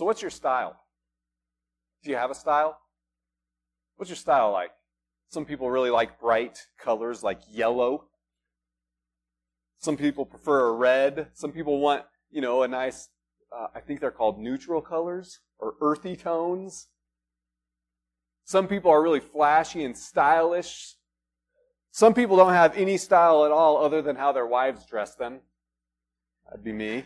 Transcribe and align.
So, 0.00 0.06
what's 0.06 0.22
your 0.22 0.30
style? 0.30 0.80
Do 2.02 2.08
you 2.08 2.16
have 2.16 2.30
a 2.30 2.34
style? 2.34 2.78
What's 3.96 4.08
your 4.08 4.16
style 4.16 4.50
like? 4.50 4.70
Some 5.28 5.44
people 5.44 5.68
really 5.68 5.90
like 5.90 6.18
bright 6.18 6.58
colors 6.78 7.22
like 7.22 7.40
yellow. 7.50 8.06
Some 9.76 9.98
people 9.98 10.24
prefer 10.24 10.68
a 10.68 10.72
red. 10.72 11.26
Some 11.34 11.52
people 11.52 11.80
want, 11.80 12.04
you 12.30 12.40
know, 12.40 12.62
a 12.62 12.68
nice, 12.68 13.10
uh, 13.54 13.66
I 13.74 13.80
think 13.80 14.00
they're 14.00 14.10
called 14.10 14.38
neutral 14.38 14.80
colors 14.80 15.40
or 15.58 15.74
earthy 15.82 16.16
tones. 16.16 16.88
Some 18.46 18.68
people 18.68 18.90
are 18.90 19.02
really 19.02 19.20
flashy 19.20 19.84
and 19.84 19.94
stylish. 19.94 20.94
Some 21.90 22.14
people 22.14 22.38
don't 22.38 22.54
have 22.54 22.74
any 22.74 22.96
style 22.96 23.44
at 23.44 23.50
all 23.50 23.76
other 23.76 24.00
than 24.00 24.16
how 24.16 24.32
their 24.32 24.46
wives 24.46 24.86
dress 24.86 25.14
them. 25.14 25.40
That'd 26.46 26.64
be 26.64 26.72
me. 26.72 27.04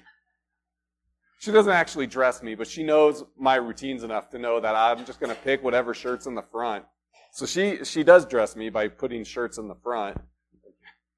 She 1.45 1.53
doesn't 1.53 1.75
actually 1.75 2.07
dress 2.07 2.43
me, 2.43 2.55
but 2.55 2.67
she 2.67 2.83
knows 2.83 3.23
my 3.39 3.57
routines 3.57 4.03
enough 4.03 4.31
to 4.31 4.39
know 4.39 4.61
that 4.61 4.75
I'm 4.75 5.05
just 5.05 5.21
going 5.21 5.29
to 5.29 5.43
pick 5.43 5.63
whatever 5.63 5.93
shirt's 5.93 6.25
in 6.25 6.35
the 6.35 6.41
front. 6.41 6.87
So 7.33 7.45
she, 7.45 7.85
she 7.85 8.03
does 8.03 8.25
dress 8.25 8.57
me 8.57 8.71
by 8.71 8.89
putting 8.89 9.25
shirts 9.25 9.59
in 9.59 9.69
the 9.69 9.75
front. 9.75 10.17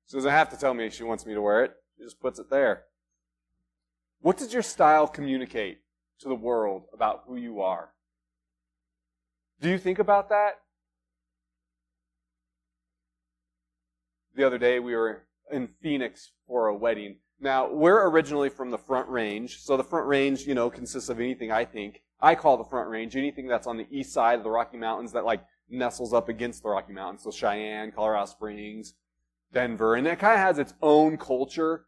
She 0.08 0.16
doesn't 0.16 0.28
have 0.28 0.48
to 0.48 0.56
tell 0.56 0.74
me 0.74 0.90
she 0.90 1.04
wants 1.04 1.26
me 1.26 1.34
to 1.34 1.40
wear 1.40 1.62
it. 1.62 1.74
She 1.96 2.02
just 2.02 2.18
puts 2.18 2.40
it 2.40 2.50
there. 2.50 2.86
What 4.18 4.36
does 4.36 4.52
your 4.52 4.62
style 4.62 5.06
communicate 5.06 5.82
to 6.18 6.28
the 6.28 6.34
world 6.34 6.86
about 6.92 7.22
who 7.28 7.36
you 7.36 7.60
are? 7.60 7.90
Do 9.60 9.68
you 9.68 9.78
think 9.78 10.00
about 10.00 10.28
that? 10.30 10.54
The 14.34 14.44
other 14.44 14.58
day 14.58 14.80
we 14.80 14.96
were 14.96 15.22
in 15.52 15.68
Phoenix 15.80 16.32
for 16.48 16.66
a 16.66 16.74
wedding. 16.74 17.18
Now, 17.38 17.70
we're 17.70 18.08
originally 18.08 18.48
from 18.48 18.70
the 18.70 18.78
Front 18.78 19.08
Range, 19.08 19.58
so 19.60 19.76
the 19.76 19.84
Front 19.84 20.06
Range, 20.06 20.40
you 20.46 20.54
know, 20.54 20.70
consists 20.70 21.10
of 21.10 21.20
anything 21.20 21.52
I 21.52 21.64
think. 21.64 22.02
I 22.20 22.34
call 22.34 22.56
the 22.56 22.64
Front 22.64 22.88
Range 22.88 23.14
anything 23.14 23.46
that's 23.46 23.66
on 23.66 23.76
the 23.76 23.86
east 23.90 24.12
side 24.12 24.38
of 24.38 24.44
the 24.44 24.50
Rocky 24.50 24.78
Mountains 24.78 25.12
that 25.12 25.24
like 25.24 25.44
nestles 25.68 26.14
up 26.14 26.28
against 26.28 26.62
the 26.62 26.70
Rocky 26.70 26.92
Mountains. 26.92 27.24
So 27.24 27.30
Cheyenne, 27.30 27.92
Colorado 27.92 28.26
Springs, 28.26 28.94
Denver, 29.52 29.96
and 29.96 30.06
it 30.06 30.18
kind 30.18 30.34
of 30.34 30.40
has 30.40 30.58
its 30.58 30.74
own 30.80 31.18
culture. 31.18 31.84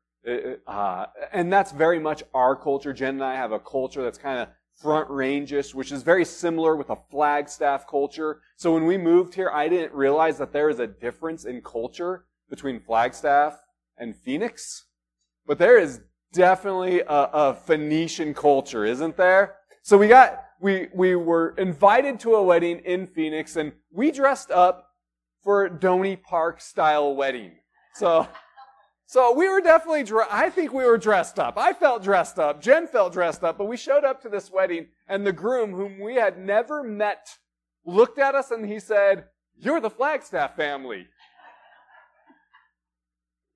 Uh, 0.67 1.07
and 1.33 1.51
that's 1.51 1.73
very 1.73 1.99
much 1.99 2.23
our 2.35 2.55
culture. 2.55 2.93
Jen 2.93 3.15
and 3.15 3.25
I 3.25 3.35
have 3.35 3.53
a 3.53 3.59
culture 3.59 4.03
that's 4.03 4.19
kind 4.19 4.39
of 4.39 4.49
front 4.75 5.09
rangish, 5.09 5.75
which 5.75 5.91
is 5.91 6.03
very 6.03 6.25
similar 6.25 6.77
with 6.77 6.91
a 6.91 6.99
Flagstaff 7.11 7.87
culture. 7.89 8.43
So 8.57 8.75
when 8.75 8.85
we 8.85 8.99
moved 8.99 9.35
here, 9.35 9.51
I 9.51 9.69
didn't 9.69 9.95
realize 9.95 10.37
that 10.39 10.53
there 10.53 10.69
is 10.69 10.79
a 10.79 10.87
difference 10.87 11.45
in 11.47 11.63
culture 11.63 12.27
between 12.51 12.81
Flagstaff 12.81 13.59
and 13.97 14.15
Phoenix. 14.15 14.85
But 15.49 15.59
there 15.59 15.79
is 15.79 16.03
definitely 16.35 17.01
a, 17.01 17.07
a 17.09 17.55
Phoenician 17.55 18.35
culture, 18.35 18.85
isn't 18.85 19.17
there? 19.17 19.57
So 19.83 19.97
we 19.97 20.07
got, 20.07 20.45
we, 20.61 20.89
we 20.95 21.17
were 21.17 21.55
invited 21.57 22.21
to 22.21 22.35
a 22.35 22.43
wedding 22.43 22.81
in 22.81 23.07
Phoenix 23.07 23.57
and 23.57 23.73
we 23.91 24.11
dressed 24.11 24.51
up 24.51 24.91
for 25.43 25.71
Doney 25.71 26.23
Park 26.23 26.61
style 26.61 27.17
wedding. 27.17 27.53
So, 27.95 28.29
so 29.07 29.33
we 29.33 29.49
were 29.49 29.63
definitely, 29.63 30.05
I 30.31 30.51
think 30.51 30.75
we 30.75 30.85
were 30.85 30.99
dressed 30.99 31.39
up. 31.39 31.57
I 31.57 31.73
felt 31.73 32.03
dressed 32.03 32.39
up. 32.39 32.61
Jen 32.61 32.87
felt 32.87 33.15
dressed 33.15 33.43
up, 33.43 33.57
but 33.57 33.65
we 33.65 33.79
showed 33.79 34.05
up 34.05 34.21
to 34.23 34.29
this 34.29 34.51
wedding 34.51 34.89
and 35.09 35.27
the 35.27 35.33
groom, 35.33 35.73
whom 35.73 35.99
we 35.99 36.17
had 36.17 36.39
never 36.39 36.83
met, 36.83 37.39
looked 37.87 38.19
at 38.19 38.35
us 38.35 38.51
and 38.51 38.67
he 38.67 38.79
said, 38.79 39.25
you're 39.57 39.81
the 39.81 39.89
Flagstaff 39.89 40.57
family 40.57 41.07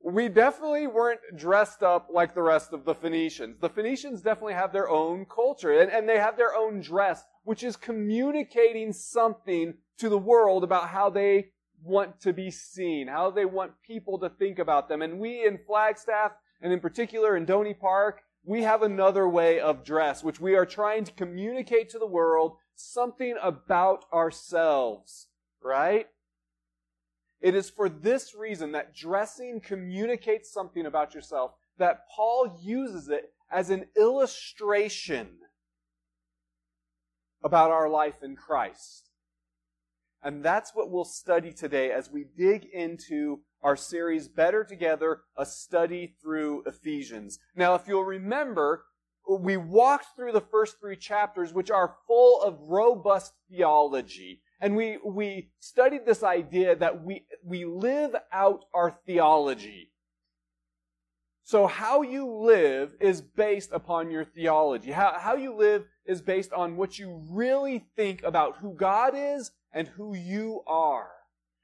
we 0.04 0.28
definitely 0.28 0.86
weren't 0.86 1.20
dressed 1.36 1.82
up 1.82 2.08
like 2.12 2.34
the 2.34 2.42
rest 2.42 2.72
of 2.72 2.84
the 2.84 2.94
Phoenicians. 2.94 3.56
The 3.60 3.68
Phoenicians 3.68 4.20
definitely 4.20 4.54
have 4.54 4.72
their 4.72 4.88
own 4.88 5.24
culture 5.26 5.72
and, 5.80 5.90
and, 5.90 6.08
they 6.08 6.18
have 6.18 6.36
their 6.36 6.54
own 6.54 6.80
dress, 6.80 7.24
which 7.44 7.62
is 7.62 7.76
communicating 7.76 8.92
something 8.92 9.74
to 9.98 10.08
the 10.08 10.18
world 10.18 10.64
about 10.64 10.88
how 10.88 11.10
they 11.10 11.50
want 11.84 12.20
to 12.20 12.32
be 12.32 12.50
seen, 12.50 13.08
how 13.08 13.30
they 13.30 13.44
want 13.44 13.72
people 13.86 14.18
to 14.18 14.28
think 14.28 14.58
about 14.58 14.88
them. 14.88 15.02
And 15.02 15.18
we 15.18 15.46
in 15.46 15.58
Flagstaff, 15.66 16.32
and 16.60 16.72
in 16.72 16.80
particular 16.80 17.36
in 17.36 17.44
Doney 17.44 17.74
Park, 17.74 18.22
we 18.44 18.62
have 18.62 18.82
another 18.82 19.28
way 19.28 19.60
of 19.60 19.84
dress, 19.84 20.24
which 20.24 20.40
we 20.40 20.54
are 20.56 20.66
trying 20.66 21.04
to 21.04 21.12
communicate 21.12 21.90
to 21.90 21.98
the 21.98 22.06
world 22.06 22.56
something 22.74 23.36
about 23.40 24.04
ourselves, 24.12 25.28
right? 25.62 26.08
It 27.42 27.56
is 27.56 27.68
for 27.68 27.88
this 27.88 28.34
reason 28.34 28.72
that 28.72 28.94
dressing 28.94 29.60
communicates 29.60 30.52
something 30.52 30.86
about 30.86 31.14
yourself 31.14 31.52
that 31.78 32.06
Paul 32.14 32.58
uses 32.62 33.08
it 33.08 33.32
as 33.50 33.68
an 33.68 33.86
illustration 33.96 35.28
about 37.42 37.72
our 37.72 37.88
life 37.88 38.22
in 38.22 38.36
Christ. 38.36 39.10
And 40.22 40.44
that's 40.44 40.72
what 40.72 40.88
we'll 40.88 41.04
study 41.04 41.52
today 41.52 41.90
as 41.90 42.08
we 42.08 42.24
dig 42.36 42.64
into 42.72 43.40
our 43.60 43.76
series 43.76 44.28
Better 44.28 44.62
Together, 44.62 45.22
a 45.36 45.44
study 45.44 46.14
through 46.22 46.62
Ephesians. 46.64 47.40
Now, 47.56 47.74
if 47.74 47.88
you'll 47.88 48.04
remember, 48.04 48.84
we 49.28 49.56
walked 49.56 50.06
through 50.14 50.32
the 50.32 50.40
first 50.40 50.78
three 50.80 50.96
chapters, 50.96 51.52
which 51.52 51.70
are 51.70 51.96
full 52.06 52.40
of 52.40 52.60
robust 52.60 53.32
theology. 53.50 54.41
And 54.62 54.76
we, 54.76 54.96
we 55.04 55.50
studied 55.58 56.06
this 56.06 56.22
idea 56.22 56.76
that 56.76 57.02
we, 57.02 57.26
we 57.44 57.64
live 57.64 58.14
out 58.32 58.64
our 58.72 58.96
theology. 59.04 59.90
So 61.42 61.66
how 61.66 62.02
you 62.02 62.32
live 62.32 62.94
is 63.00 63.20
based 63.20 63.70
upon 63.72 64.12
your 64.12 64.24
theology. 64.24 64.92
How, 64.92 65.16
how 65.18 65.34
you 65.34 65.52
live 65.56 65.84
is 66.06 66.22
based 66.22 66.52
on 66.52 66.76
what 66.76 66.96
you 66.96 67.24
really 67.28 67.84
think 67.96 68.22
about 68.22 68.58
who 68.58 68.74
God 68.74 69.14
is 69.16 69.50
and 69.74 69.88
who 69.88 70.14
you 70.14 70.62
are. 70.68 71.10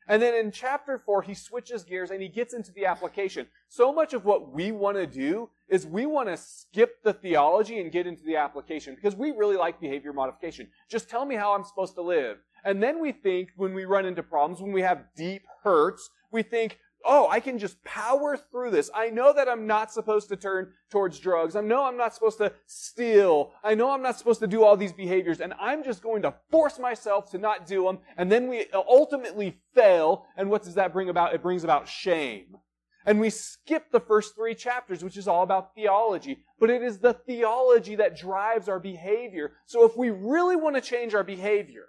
And 0.09 0.21
then 0.21 0.35
in 0.35 0.51
chapter 0.51 0.99
4, 0.99 1.23
he 1.23 1.35
switches 1.35 1.85
gears 1.85 2.11
and 2.11 2.21
he 2.21 2.29
gets 2.29 2.53
into 2.53 2.73
the 2.73 2.87
application. 2.87 3.47
So 3.69 3.93
much 3.93 4.13
of 4.15 4.25
what 4.25 4.53
we 4.53 4.73
want 4.73 4.97
to 4.97 5.07
do 5.07 5.51
is 5.69 5.87
we 5.87 6.07
want 6.07 6.31
to 6.31 6.37
skip 6.37 7.03
the 7.05 7.13
theology 7.13 7.79
and 7.79 7.93
get 7.93 8.07
into 8.07 8.25
the 8.25 8.37
application 8.37 8.95
because 8.95 9.15
we 9.15 9.31
really 9.31 9.57
like 9.57 9.81
behavior 9.81 10.15
modification. 10.15 10.69
Just 10.91 11.11
tell 11.11 11.27
me 11.27 11.37
how 11.37 11.55
I'm 11.55 11.63
supposed 11.63 11.95
to 11.97 12.03
live. 12.03 12.39
And 12.65 12.83
then 12.83 13.01
we 13.01 13.13
think 13.13 13.51
when 13.57 13.75
we 13.75 13.85
run 13.85 14.07
into 14.07 14.23
problems, 14.23 14.61
when 14.61 14.73
we 14.73 14.83
have 14.83 15.05
deep 15.17 15.43
hurts, 15.63 16.11
we 16.31 16.43
think, 16.43 16.79
oh, 17.05 17.29
I 17.29 17.41
can 17.41 17.59
just 17.59 17.83
power 17.85 18.37
through 18.37 18.71
this. 18.71 18.91
I 18.95 19.11
know 19.11 19.33
that 19.33 19.49
I'm 19.49 19.67
not 19.67 19.93
supposed 19.93 20.29
to 20.29 20.37
turn 20.37 20.73
towards 20.91 21.19
drugs. 21.19 21.57
I 21.57 21.61
know 21.61 21.85
I'm 21.85 21.97
not 21.97 22.15
supposed 22.15 22.39
to 22.39 22.53
steal. 22.67 23.53
I 23.63 23.75
know 23.75 23.91
I'm 23.91 24.03
not 24.03 24.19
supposed 24.19 24.41
to 24.41 24.47
do 24.47 24.65
all 24.65 24.77
these 24.77 24.93
behaviors 24.93 25.41
and 25.41 25.55
I'm 25.61 25.85
just 25.85 26.03
going 26.03 26.23
to 26.23 26.35
force 26.51 26.79
myself 26.79 27.31
to 27.31 27.39
not 27.39 27.67
do 27.67 27.85
them. 27.85 27.99
And 28.17 28.31
then 28.31 28.49
we 28.49 28.67
ultimately 28.75 29.59
fail. 29.75 30.27
And 30.37 30.51
what 30.51 30.63
does 30.63 30.75
that 30.75 30.93
bring 30.93 31.09
about? 31.09 31.35
It 31.35 31.43
brings 31.43 31.65
about 31.65 31.89
shame. 31.89 32.57
And 33.07 33.21
we 33.21 33.31
skip 33.31 33.91
the 33.91 34.01
first 34.01 34.35
three 34.35 34.55
chapters, 34.55 35.03
which 35.03 35.17
is 35.17 35.29
all 35.29 35.43
about 35.43 35.75
theology. 35.75 36.41
But 36.61 36.69
it 36.69 36.83
is 36.83 36.99
the 36.99 37.15
theology 37.15 37.95
that 37.95 38.19
drives 38.19 38.69
our 38.69 38.81
behavior. 38.81 39.53
So 39.65 39.87
if 39.87 39.97
we 39.97 40.11
really 40.11 40.57
want 40.57 40.75
to 40.77 40.83
change 40.83 41.15
our 41.15 41.25
behavior, 41.25 41.87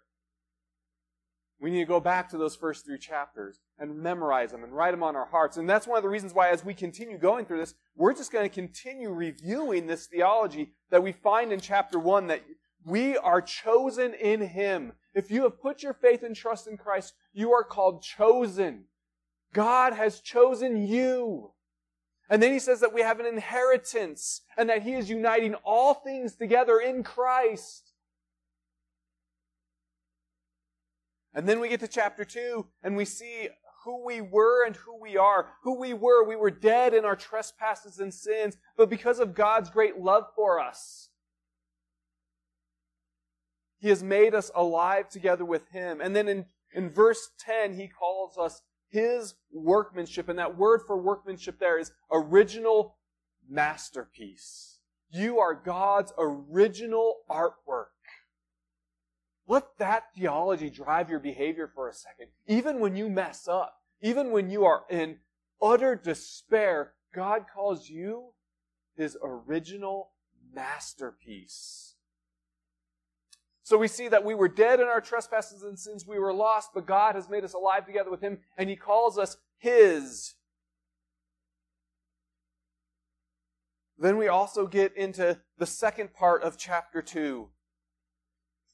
we 1.60 1.70
need 1.72 1.80
to 1.80 1.86
go 1.86 2.00
back 2.00 2.30
to 2.30 2.38
those 2.38 2.56
first 2.56 2.86
three 2.86 2.98
chapters 2.98 3.60
and 3.78 4.02
memorize 4.02 4.52
them 4.52 4.64
and 4.64 4.74
write 4.74 4.92
them 4.92 5.04
on 5.04 5.16
our 5.16 5.26
hearts. 5.26 5.58
And 5.58 5.70
that's 5.70 5.88
one 5.88 5.98
of 5.98 6.04
the 6.04 6.10
reasons 6.10 6.34
why, 6.34 6.50
as 6.50 6.64
we 6.64 6.74
continue 6.74 7.18
going 7.18 7.46
through 7.46 7.60
this, 7.60 7.76
we're 7.96 8.14
just 8.14 8.32
going 8.32 8.48
to 8.48 8.54
continue 8.54 9.12
reviewing 9.12 9.88
this 9.88 10.06
theology 10.08 10.72
that 10.90 11.04
we 11.04 11.12
find 11.12 11.52
in 11.52 11.60
chapter 11.60 12.00
one 12.00 12.28
that 12.28 12.44
we 12.86 13.18
are 13.18 13.42
chosen 13.42 14.14
in 14.14 14.42
Him. 14.42 14.94
If 15.14 15.30
you 15.30 15.44
have 15.44 15.62
put 15.62 15.84
your 15.84 15.94
faith 15.94 16.24
and 16.24 16.36
trust 16.36 16.68
in 16.68 16.78
Christ, 16.78 17.14
you 17.34 17.52
are 17.52 17.64
called 17.64 18.04
chosen. 18.04 18.86
God 19.54 19.94
has 19.94 20.22
chosen 20.22 20.78
you. 20.88 21.52
And 22.30 22.44
then 22.44 22.54
he 22.54 22.60
says 22.60 22.80
that 22.82 22.94
we 22.94 23.02
have 23.02 23.20
an 23.20 23.26
inheritance 23.26 24.42
and 24.56 24.70
that 24.70 24.84
he 24.84 24.94
is 24.94 25.10
uniting 25.10 25.56
all 25.56 25.96
things 25.96 26.36
together 26.36 26.80
in 26.80 27.02
Christ. 27.02 27.89
And 31.40 31.48
then 31.48 31.62
we 31.62 31.70
get 31.70 31.80
to 31.80 31.88
chapter 31.88 32.26
2 32.26 32.66
and 32.84 32.98
we 32.98 33.06
see 33.06 33.48
who 33.86 34.06
we 34.06 34.20
were 34.20 34.66
and 34.66 34.76
who 34.76 35.00
we 35.02 35.16
are. 35.16 35.54
Who 35.64 35.80
we 35.80 35.94
were, 35.94 36.28
we 36.28 36.36
were 36.36 36.52
dead 36.52 36.94
in 36.94 37.06
our 37.06 37.16
trespasses 37.16 38.00
and 38.00 38.14
sins, 38.14 38.58
but 38.76 38.90
because 38.90 39.20
of 39.20 39.34
God's 39.34 39.70
great 39.70 39.98
love 39.98 40.26
for 40.36 40.60
us, 40.60 41.08
He 43.78 43.88
has 43.88 44.04
made 44.04 44.36
us 44.36 44.52
alive 44.54 45.08
together 45.08 45.46
with 45.46 45.70
Him. 45.70 46.02
And 46.02 46.14
then 46.14 46.28
in, 46.28 46.46
in 46.74 46.90
verse 46.90 47.30
10, 47.40 47.76
He 47.76 47.88
calls 47.88 48.38
us 48.38 48.62
His 48.90 49.36
workmanship. 49.50 50.28
And 50.28 50.40
that 50.40 50.58
word 50.58 50.82
for 50.86 51.02
workmanship 51.02 51.58
there 51.58 51.80
is 51.80 51.94
original 52.12 52.98
masterpiece. 53.50 54.82
You 55.10 55.40
are 55.40 55.54
God's 55.54 56.12
original 56.18 57.20
artwork. 57.32 57.99
Let 59.50 59.80
that 59.80 60.14
theology 60.16 60.70
drive 60.70 61.10
your 61.10 61.20
behavior 61.20 61.70
for 61.74 61.90
a 61.90 61.94
second. 61.94 62.28
Even 62.48 62.80
when 62.80 62.96
you 62.96 63.10
mess 63.10 63.48
up, 63.48 63.82
even 64.00 64.32
when 64.32 64.50
you 64.50 64.64
are 64.64 64.84
in 64.90 65.18
utter 65.62 65.96
despair, 65.96 66.94
God 67.14 67.46
calls 67.54 67.90
you 67.90 68.30
his 68.96 69.18
original 69.24 70.12
masterpiece. 70.54 71.96
So 73.64 73.78
we 73.78 73.88
see 73.88 74.08
that 74.08 74.26
we 74.26 74.36
were 74.36 74.48
dead 74.48 74.80
in 74.80 74.88
our 74.88 75.02
trespasses 75.02 75.64
and 75.64 75.78
sins, 75.78 76.06
we 76.06 76.20
were 76.20 76.34
lost, 76.34 76.72
but 76.74 76.86
God 76.86 77.16
has 77.16 77.30
made 77.30 77.44
us 77.44 77.54
alive 77.54 77.86
together 77.86 78.12
with 78.12 78.22
Him, 78.22 78.40
and 78.58 78.70
He 78.70 78.76
calls 78.76 79.18
us 79.18 79.38
His. 79.58 80.36
Then 83.98 84.18
we 84.18 84.28
also 84.28 84.66
get 84.66 84.96
into 84.98 85.40
the 85.58 85.66
second 85.66 86.14
part 86.14 86.42
of 86.42 86.58
chapter 86.58 87.02
2, 87.02 87.48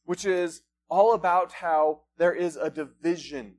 which 0.05 0.25
is 0.25 0.61
all 0.89 1.13
about 1.13 1.51
how 1.51 2.01
there 2.17 2.33
is 2.33 2.55
a 2.55 2.69
division. 2.69 3.55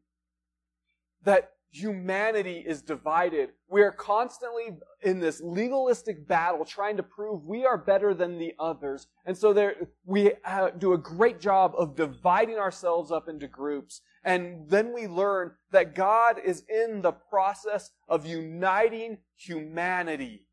That 1.25 1.51
humanity 1.71 2.65
is 2.67 2.81
divided. 2.81 3.51
We 3.69 3.83
are 3.83 3.93
constantly 3.93 4.79
in 5.03 5.19
this 5.19 5.41
legalistic 5.43 6.27
battle 6.27 6.65
trying 6.65 6.97
to 6.97 7.03
prove 7.03 7.45
we 7.45 7.67
are 7.67 7.77
better 7.77 8.15
than 8.15 8.39
the 8.39 8.55
others. 8.59 9.09
And 9.27 9.37
so 9.37 9.53
there, 9.53 9.75
we 10.05 10.33
uh, 10.45 10.71
do 10.71 10.95
a 10.95 10.99
great 10.99 11.41
job 11.41 11.75
of 11.77 11.97
dividing 11.97 12.57
ourselves 12.57 13.11
up 13.11 13.29
into 13.29 13.47
groups. 13.47 14.01
And 14.25 14.69
then 14.69 14.95
we 14.95 15.07
learn 15.07 15.53
that 15.73 15.95
God 15.95 16.41
is 16.43 16.65
in 16.69 17.03
the 17.03 17.13
process 17.13 17.91
of 18.09 18.25
uniting 18.25 19.19
humanity. 19.37 20.47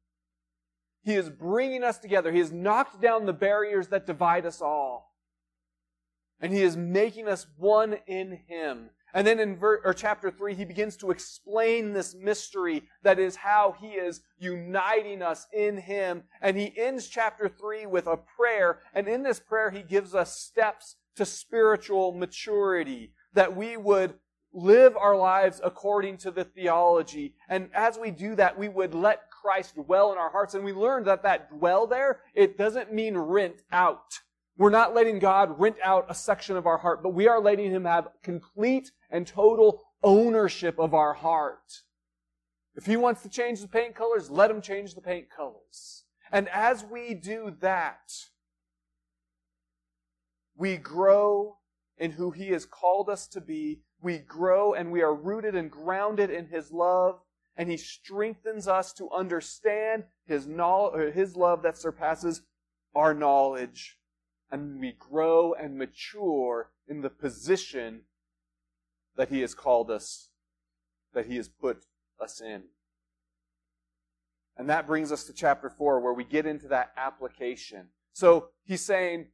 He 1.03 1.15
is 1.15 1.29
bringing 1.29 1.83
us 1.83 1.97
together. 1.97 2.31
He 2.31 2.39
has 2.39 2.51
knocked 2.51 3.01
down 3.01 3.25
the 3.25 3.33
barriers 3.33 3.87
that 3.89 4.05
divide 4.05 4.45
us 4.45 4.61
all. 4.61 5.12
And 6.43 6.53
He 6.53 6.61
is 6.61 6.77
making 6.77 7.27
us 7.27 7.47
one 7.57 7.97
in 8.05 8.37
Him. 8.47 8.91
And 9.13 9.27
then 9.27 9.39
in 9.39 9.55
ver- 9.55 9.81
or 9.85 9.93
chapter 9.93 10.31
3, 10.31 10.55
he 10.55 10.65
begins 10.65 10.97
to 10.97 11.11
explain 11.11 11.93
this 11.93 12.15
mystery 12.15 12.83
that 13.03 13.19
is 13.19 13.35
how 13.35 13.75
he 13.79 13.89
is 13.89 14.21
uniting 14.39 15.21
us 15.21 15.45
in 15.53 15.77
him. 15.77 16.23
And 16.41 16.57
he 16.57 16.73
ends 16.75 17.07
chapter 17.07 17.47
3 17.47 17.85
with 17.85 18.07
a 18.07 18.17
prayer. 18.17 18.79
And 18.93 19.07
in 19.07 19.21
this 19.21 19.39
prayer, 19.39 19.69
he 19.69 19.83
gives 19.83 20.15
us 20.15 20.35
steps 20.35 20.95
to 21.15 21.25
spiritual 21.25 22.13
maturity 22.13 23.13
that 23.35 23.55
we 23.55 23.77
would 23.77 24.15
live 24.51 24.97
our 24.97 25.15
lives 25.15 25.61
according 25.63 26.17
to 26.17 26.31
the 26.31 26.43
theology. 26.43 27.35
And 27.49 27.69
as 27.73 27.99
we 27.99 28.09
do 28.09 28.35
that, 28.35 28.57
we 28.57 28.69
would 28.69 28.95
let 28.95 29.29
Christ 29.29 29.75
dwell 29.75 30.11
in 30.11 30.17
our 30.17 30.31
hearts. 30.31 30.55
And 30.55 30.63
we 30.63 30.73
learned 30.73 31.05
that 31.05 31.23
that 31.23 31.51
dwell 31.51 31.85
there, 31.85 32.21
it 32.33 32.57
doesn't 32.57 32.91
mean 32.91 33.15
rent 33.15 33.61
out. 33.71 34.21
We're 34.57 34.69
not 34.69 34.93
letting 34.93 35.19
God 35.19 35.59
rent 35.59 35.77
out 35.83 36.05
a 36.09 36.13
section 36.13 36.55
of 36.55 36.67
our 36.67 36.77
heart, 36.77 37.01
but 37.01 37.13
we 37.13 37.27
are 37.27 37.41
letting 37.41 37.71
Him 37.71 37.85
have 37.85 38.09
complete 38.21 38.91
and 39.09 39.25
total 39.25 39.81
ownership 40.03 40.77
of 40.77 40.93
our 40.93 41.13
heart. 41.13 41.81
If 42.75 42.85
He 42.85 42.97
wants 42.97 43.21
to 43.23 43.29
change 43.29 43.61
the 43.61 43.67
paint 43.67 43.95
colors, 43.95 44.29
let 44.29 44.51
Him 44.51 44.61
change 44.61 44.93
the 44.93 45.01
paint 45.01 45.27
colors. 45.35 46.05
And 46.31 46.49
as 46.49 46.85
we 46.85 47.13
do 47.13 47.55
that, 47.61 48.11
we 50.55 50.77
grow 50.77 51.57
in 51.97 52.11
who 52.11 52.31
He 52.31 52.49
has 52.49 52.65
called 52.65 53.09
us 53.09 53.27
to 53.27 53.41
be. 53.41 53.81
We 54.01 54.19
grow 54.19 54.73
and 54.73 54.91
we 54.91 55.01
are 55.01 55.15
rooted 55.15 55.55
and 55.55 55.71
grounded 55.71 56.29
in 56.29 56.47
His 56.47 56.71
love 56.71 57.19
and 57.55 57.69
he 57.69 57.77
strengthens 57.77 58.67
us 58.67 58.93
to 58.93 59.09
understand 59.11 60.05
his 60.25 60.47
knowledge, 60.47 61.13
his 61.13 61.35
love 61.35 61.61
that 61.63 61.77
surpasses 61.77 62.41
our 62.95 63.13
knowledge. 63.13 63.97
And 64.53 64.79
we 64.79 64.95
grow 64.99 65.55
and 65.55 65.79
mature 65.79 66.69
in 66.87 67.01
the 67.01 67.09
position 67.09 68.01
that 69.17 69.29
he 69.29 69.41
has 69.41 69.55
called 69.55 69.89
us, 69.89 70.29
that 71.15 71.25
he 71.25 71.37
has 71.37 71.49
put 71.49 71.85
us 72.21 72.39
in. 72.39 72.65
And 74.55 74.69
that 74.69 74.85
brings 74.85 75.11
us 75.11 75.23
to 75.23 75.33
chapter 75.33 75.71
4, 75.71 75.99
where 76.01 76.13
we 76.13 76.23
get 76.23 76.45
into 76.45 76.67
that 76.67 76.91
application. 76.95 77.87
So 78.13 78.49
he's 78.63 78.85
saying, 78.85 79.29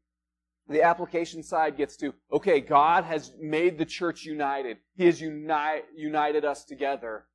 the 0.70 0.84
application 0.84 1.44
side 1.44 1.76
gets 1.76 1.98
to, 1.98 2.14
okay, 2.32 2.62
God 2.62 3.04
has 3.04 3.34
made 3.42 3.78
the 3.78 3.86
church 3.86 4.24
united. 4.24 4.78
He 4.96 5.06
has 5.06 5.20
uni- 5.20 5.82
united 5.98 6.46
us 6.46 6.64
together. 6.64 7.26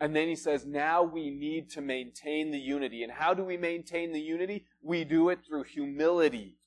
And 0.00 0.16
then 0.16 0.26
he 0.26 0.34
says, 0.34 0.66
now 0.66 1.04
we 1.04 1.30
need 1.30 1.70
to 1.70 1.80
maintain 1.82 2.50
the 2.50 2.58
unity. 2.58 3.04
And 3.04 3.12
how 3.12 3.32
do 3.32 3.44
we 3.44 3.56
maintain 3.56 4.10
the 4.10 4.20
unity? 4.20 4.66
We 4.82 5.04
do 5.04 5.28
it 5.28 5.44
through 5.46 5.64
humility, 5.64 6.58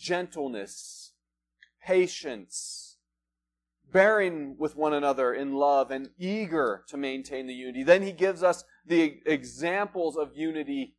gentleness, 0.00 1.12
patience, 1.84 2.96
bearing 3.92 4.56
with 4.58 4.76
one 4.76 4.94
another 4.94 5.34
in 5.34 5.54
love, 5.54 5.90
and 5.90 6.10
eager 6.18 6.84
to 6.88 6.96
maintain 6.96 7.46
the 7.46 7.54
unity. 7.54 7.82
Then 7.82 8.02
he 8.02 8.12
gives 8.12 8.42
us 8.42 8.64
the 8.86 9.20
examples 9.26 10.16
of 10.16 10.36
unity 10.36 10.96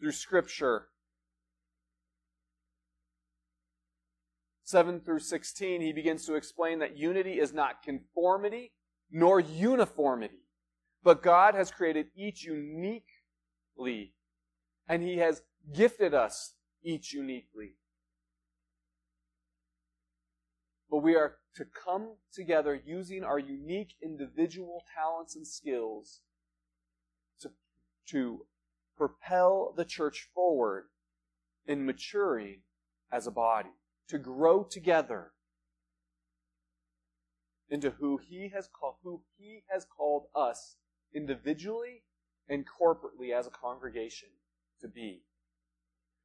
through 0.00 0.12
Scripture. 0.12 0.88
7 4.62 5.00
through 5.00 5.20
16, 5.20 5.80
he 5.80 5.92
begins 5.92 6.24
to 6.26 6.34
explain 6.34 6.78
that 6.78 6.96
unity 6.96 7.38
is 7.38 7.52
not 7.52 7.82
conformity, 7.82 8.72
nor 9.10 9.40
uniformity. 9.40 10.44
But 11.02 11.22
God 11.22 11.54
has 11.54 11.70
created 11.70 12.06
each 12.16 12.44
uniquely, 12.44 14.14
and 14.88 15.02
He 15.02 15.18
has 15.18 15.42
gifted 15.74 16.14
us 16.14 16.54
each 16.82 17.12
uniquely. 17.12 17.76
But 20.94 21.02
we 21.02 21.16
are 21.16 21.38
to 21.56 21.64
come 21.64 22.18
together 22.32 22.80
using 22.86 23.24
our 23.24 23.40
unique 23.40 23.94
individual 24.00 24.84
talents 24.96 25.34
and 25.34 25.44
skills 25.44 26.20
to, 27.40 27.50
to 28.10 28.46
propel 28.96 29.74
the 29.76 29.84
church 29.84 30.28
forward 30.32 30.84
in 31.66 31.84
maturing 31.84 32.60
as 33.10 33.26
a 33.26 33.32
body, 33.32 33.72
to 34.06 34.18
grow 34.18 34.62
together 34.62 35.32
into 37.68 37.90
who 37.90 38.18
he 38.18 38.52
has 38.54 38.68
called 38.68 38.94
who 39.02 39.22
he 39.36 39.64
has 39.68 39.84
called 39.84 40.26
us 40.32 40.76
individually 41.12 42.04
and 42.48 42.66
corporately 42.80 43.36
as 43.36 43.48
a 43.48 43.50
congregation 43.50 44.28
to 44.80 44.86
be. 44.86 45.24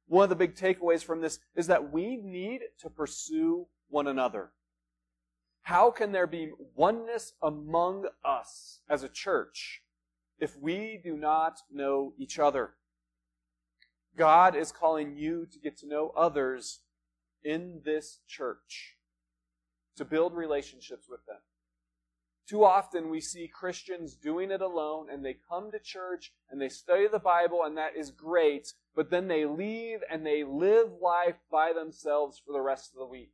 One 0.06 0.22
of 0.22 0.30
the 0.30 0.36
big 0.36 0.54
takeaways 0.54 1.02
from 1.02 1.22
this 1.22 1.40
is 1.56 1.66
that 1.66 1.92
we 1.92 2.16
need 2.16 2.60
to 2.78 2.88
pursue 2.88 3.66
one 3.88 4.06
another. 4.06 4.52
How 5.62 5.90
can 5.90 6.12
there 6.12 6.26
be 6.26 6.50
oneness 6.74 7.34
among 7.42 8.06
us 8.24 8.80
as 8.88 9.02
a 9.02 9.08
church 9.08 9.82
if 10.38 10.56
we 10.56 11.00
do 11.02 11.16
not 11.16 11.60
know 11.70 12.14
each 12.18 12.38
other? 12.38 12.74
God 14.16 14.56
is 14.56 14.72
calling 14.72 15.16
you 15.16 15.46
to 15.46 15.58
get 15.58 15.76
to 15.78 15.88
know 15.88 16.12
others 16.16 16.80
in 17.42 17.80
this 17.84 18.20
church 18.26 18.96
to 19.96 20.04
build 20.04 20.34
relationships 20.34 21.08
with 21.08 21.24
them. 21.26 21.38
Too 22.48 22.64
often 22.64 23.10
we 23.10 23.20
see 23.20 23.46
Christians 23.46 24.16
doing 24.16 24.50
it 24.50 24.60
alone 24.60 25.06
and 25.08 25.24
they 25.24 25.36
come 25.48 25.70
to 25.70 25.78
church 25.78 26.32
and 26.50 26.60
they 26.60 26.68
study 26.68 27.06
the 27.06 27.20
Bible 27.20 27.62
and 27.64 27.76
that 27.76 27.96
is 27.96 28.10
great, 28.10 28.72
but 28.96 29.08
then 29.08 29.28
they 29.28 29.46
leave 29.46 30.00
and 30.10 30.26
they 30.26 30.42
live 30.42 30.88
life 31.00 31.36
by 31.50 31.72
themselves 31.72 32.42
for 32.44 32.52
the 32.52 32.60
rest 32.60 32.90
of 32.92 32.98
the 32.98 33.06
week. 33.06 33.30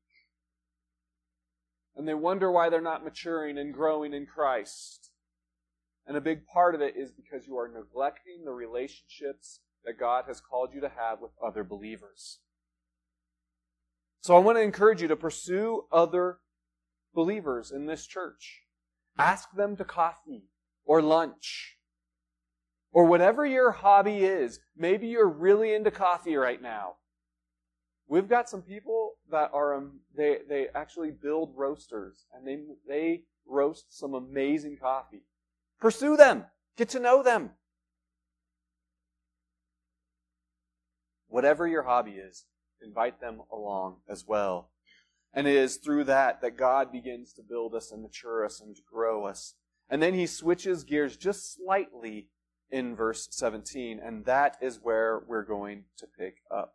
And 1.96 2.06
they 2.06 2.14
wonder 2.14 2.52
why 2.52 2.68
they're 2.68 2.80
not 2.80 3.04
maturing 3.04 3.56
and 3.58 3.72
growing 3.72 4.12
in 4.12 4.26
Christ. 4.26 5.10
And 6.06 6.16
a 6.16 6.20
big 6.20 6.46
part 6.46 6.74
of 6.74 6.80
it 6.80 6.94
is 6.96 7.10
because 7.10 7.46
you 7.46 7.56
are 7.56 7.68
neglecting 7.68 8.44
the 8.44 8.52
relationships 8.52 9.60
that 9.84 9.98
God 9.98 10.24
has 10.28 10.40
called 10.40 10.70
you 10.74 10.80
to 10.82 10.90
have 10.90 11.20
with 11.20 11.32
other 11.44 11.64
believers. 11.64 12.40
So 14.20 14.36
I 14.36 14.40
want 14.40 14.58
to 14.58 14.62
encourage 14.62 15.00
you 15.00 15.08
to 15.08 15.16
pursue 15.16 15.84
other 15.90 16.38
believers 17.14 17.72
in 17.72 17.86
this 17.86 18.06
church. 18.06 18.62
Ask 19.18 19.48
them 19.56 19.76
to 19.76 19.84
coffee 19.84 20.44
or 20.84 21.00
lunch 21.00 21.76
or 22.92 23.04
whatever 23.04 23.46
your 23.46 23.72
hobby 23.72 24.24
is. 24.24 24.60
Maybe 24.76 25.06
you're 25.06 25.28
really 25.28 25.74
into 25.74 25.90
coffee 25.90 26.36
right 26.36 26.60
now. 26.60 26.96
We've 28.08 28.28
got 28.28 28.48
some 28.48 28.62
people 28.62 29.14
that 29.30 29.50
are 29.52 29.74
um, 29.74 30.00
they 30.16 30.38
they 30.48 30.68
actually 30.74 31.10
build 31.10 31.52
roasters 31.56 32.26
and 32.34 32.46
they 32.46 32.58
they 32.86 33.22
roast 33.46 33.98
some 33.98 34.14
amazing 34.14 34.76
coffee. 34.76 35.22
Pursue 35.80 36.16
them. 36.16 36.44
Get 36.76 36.88
to 36.90 37.00
know 37.00 37.22
them. 37.22 37.50
Whatever 41.28 41.66
your 41.66 41.82
hobby 41.82 42.12
is, 42.12 42.44
invite 42.80 43.20
them 43.20 43.42
along 43.52 43.96
as 44.08 44.24
well. 44.26 44.70
And 45.34 45.46
it 45.46 45.56
is 45.56 45.76
through 45.76 46.04
that 46.04 46.40
that 46.40 46.56
God 46.56 46.92
begins 46.92 47.32
to 47.34 47.42
build 47.42 47.74
us 47.74 47.90
and 47.90 48.02
mature 48.02 48.44
us 48.44 48.60
and 48.60 48.76
grow 48.90 49.26
us. 49.26 49.54
And 49.90 50.02
then 50.02 50.14
he 50.14 50.26
switches 50.26 50.84
gears 50.84 51.16
just 51.16 51.54
slightly 51.54 52.28
in 52.70 52.96
verse 52.96 53.28
17, 53.30 54.00
and 54.02 54.24
that 54.24 54.56
is 54.60 54.80
where 54.82 55.22
we're 55.26 55.44
going 55.44 55.84
to 55.98 56.06
pick 56.06 56.38
up. 56.50 56.74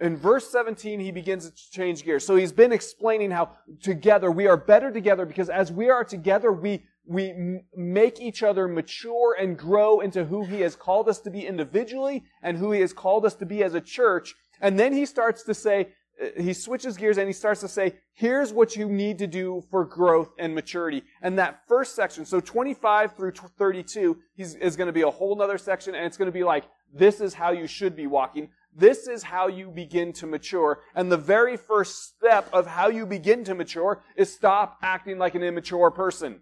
in 0.00 0.16
verse 0.16 0.50
17, 0.50 0.98
he 0.98 1.10
begins 1.10 1.48
to 1.50 1.70
change 1.70 2.04
gears. 2.04 2.24
So 2.26 2.36
he's 2.36 2.52
been 2.52 2.72
explaining 2.72 3.30
how 3.30 3.50
together 3.82 4.30
we 4.30 4.46
are 4.46 4.56
better 4.56 4.90
together 4.90 5.26
because 5.26 5.50
as 5.50 5.70
we 5.70 5.90
are 5.90 6.04
together, 6.04 6.52
we, 6.52 6.84
we 7.04 7.60
make 7.76 8.18
each 8.18 8.42
other 8.42 8.66
mature 8.66 9.36
and 9.38 9.58
grow 9.58 10.00
into 10.00 10.24
who 10.24 10.44
he 10.44 10.62
has 10.62 10.74
called 10.74 11.08
us 11.08 11.20
to 11.20 11.30
be 11.30 11.46
individually 11.46 12.24
and 12.42 12.56
who 12.56 12.72
he 12.72 12.80
has 12.80 12.94
called 12.94 13.26
us 13.26 13.34
to 13.34 13.46
be 13.46 13.62
as 13.62 13.74
a 13.74 13.80
church. 13.80 14.34
And 14.62 14.78
then 14.78 14.94
he 14.94 15.04
starts 15.04 15.42
to 15.44 15.54
say, 15.54 15.88
uh, 16.20 16.40
he 16.40 16.54
switches 16.54 16.96
gears 16.96 17.18
and 17.18 17.26
he 17.26 17.32
starts 17.34 17.60
to 17.60 17.68
say, 17.68 17.96
here's 18.14 18.54
what 18.54 18.76
you 18.76 18.88
need 18.88 19.18
to 19.18 19.26
do 19.26 19.62
for 19.70 19.84
growth 19.84 20.30
and 20.38 20.54
maturity. 20.54 21.02
And 21.20 21.38
that 21.38 21.60
first 21.68 21.94
section, 21.94 22.24
so 22.24 22.40
25 22.40 23.16
through 23.16 23.32
32, 23.32 24.16
is 24.38 24.76
going 24.76 24.86
to 24.86 24.92
be 24.92 25.02
a 25.02 25.10
whole 25.10 25.36
nother 25.36 25.58
section 25.58 25.94
and 25.94 26.06
it's 26.06 26.16
going 26.16 26.26
to 26.26 26.32
be 26.32 26.44
like, 26.44 26.64
this 26.92 27.20
is 27.20 27.34
how 27.34 27.52
you 27.52 27.66
should 27.66 27.94
be 27.94 28.06
walking. 28.06 28.48
This 28.74 29.08
is 29.08 29.24
how 29.24 29.48
you 29.48 29.70
begin 29.70 30.12
to 30.14 30.26
mature. 30.26 30.80
And 30.94 31.10
the 31.10 31.16
very 31.16 31.56
first 31.56 32.04
step 32.08 32.48
of 32.52 32.66
how 32.66 32.88
you 32.88 33.04
begin 33.04 33.44
to 33.44 33.54
mature 33.54 34.02
is 34.16 34.32
stop 34.32 34.78
acting 34.82 35.18
like 35.18 35.34
an 35.34 35.42
immature 35.42 35.90
person. 35.90 36.40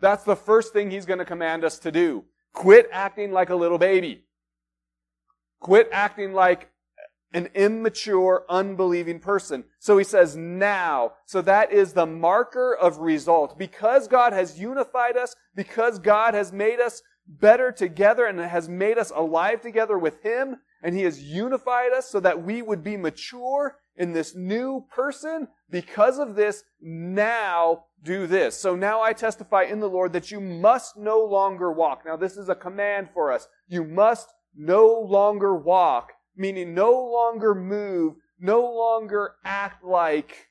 That's 0.00 0.24
the 0.24 0.36
first 0.36 0.72
thing 0.72 0.90
he's 0.90 1.06
going 1.06 1.18
to 1.18 1.24
command 1.24 1.64
us 1.64 1.78
to 1.80 1.90
do. 1.90 2.24
Quit 2.52 2.88
acting 2.92 3.32
like 3.32 3.50
a 3.50 3.56
little 3.56 3.78
baby. 3.78 4.24
Quit 5.60 5.88
acting 5.92 6.34
like 6.34 6.70
an 7.32 7.48
immature, 7.54 8.44
unbelieving 8.48 9.20
person. 9.20 9.64
So 9.78 9.98
he 9.98 10.04
says 10.04 10.36
now. 10.36 11.12
So 11.26 11.42
that 11.42 11.72
is 11.72 11.92
the 11.92 12.06
marker 12.06 12.74
of 12.74 12.98
result. 12.98 13.58
Because 13.58 14.08
God 14.08 14.32
has 14.32 14.58
unified 14.58 15.16
us, 15.16 15.34
because 15.54 15.98
God 15.98 16.34
has 16.34 16.52
made 16.52 16.80
us 16.80 17.02
better 17.26 17.72
together 17.72 18.26
and 18.26 18.38
has 18.38 18.68
made 18.68 18.98
us 18.98 19.10
alive 19.14 19.60
together 19.60 19.98
with 19.98 20.22
Him, 20.22 20.56
and 20.82 20.96
He 20.96 21.02
has 21.02 21.22
unified 21.22 21.92
us 21.92 22.08
so 22.08 22.20
that 22.20 22.42
we 22.42 22.62
would 22.62 22.82
be 22.82 22.96
mature 22.96 23.78
in 23.96 24.12
this 24.12 24.34
new 24.34 24.84
person. 24.90 25.48
Because 25.70 26.18
of 26.18 26.34
this, 26.34 26.64
now 26.80 27.84
do 28.02 28.26
this. 28.26 28.56
So 28.56 28.76
now 28.76 29.02
I 29.02 29.12
testify 29.12 29.64
in 29.64 29.80
the 29.80 29.88
Lord 29.88 30.12
that 30.12 30.30
you 30.30 30.40
must 30.40 30.96
no 30.96 31.24
longer 31.24 31.72
walk. 31.72 32.02
Now 32.06 32.16
this 32.16 32.36
is 32.36 32.48
a 32.48 32.54
command 32.54 33.08
for 33.12 33.32
us. 33.32 33.48
You 33.68 33.84
must 33.84 34.28
no 34.54 34.86
longer 34.86 35.54
walk, 35.54 36.12
meaning 36.36 36.74
no 36.74 36.92
longer 36.92 37.54
move, 37.54 38.14
no 38.38 38.60
longer 38.60 39.34
act 39.44 39.84
like 39.84 40.48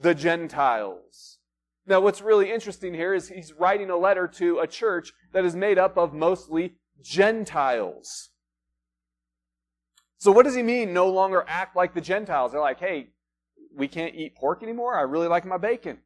the 0.00 0.14
Gentiles. 0.14 1.38
Now 1.86 2.00
what's 2.00 2.22
really 2.22 2.52
interesting 2.52 2.94
here 2.94 3.12
is 3.12 3.28
he's 3.28 3.52
writing 3.52 3.90
a 3.90 3.96
letter 3.96 4.28
to 4.28 4.60
a 4.60 4.66
church 4.66 5.12
that 5.32 5.44
is 5.44 5.56
made 5.56 5.78
up 5.78 5.98
of 5.98 6.14
mostly 6.14 6.76
Gentiles. 7.02 8.29
So 10.20 10.30
what 10.30 10.44
does 10.44 10.54
he 10.54 10.62
mean, 10.62 10.92
no 10.92 11.08
longer 11.08 11.46
act 11.48 11.74
like 11.74 11.94
the 11.94 12.00
Gentiles? 12.00 12.52
They're 12.52 12.60
like, 12.60 12.78
hey, 12.78 13.08
we 13.74 13.88
can't 13.88 14.14
eat 14.14 14.36
pork 14.36 14.62
anymore. 14.62 14.94
I 14.94 15.00
really 15.02 15.28
like 15.28 15.46
my 15.46 15.56
bacon. 15.56 15.98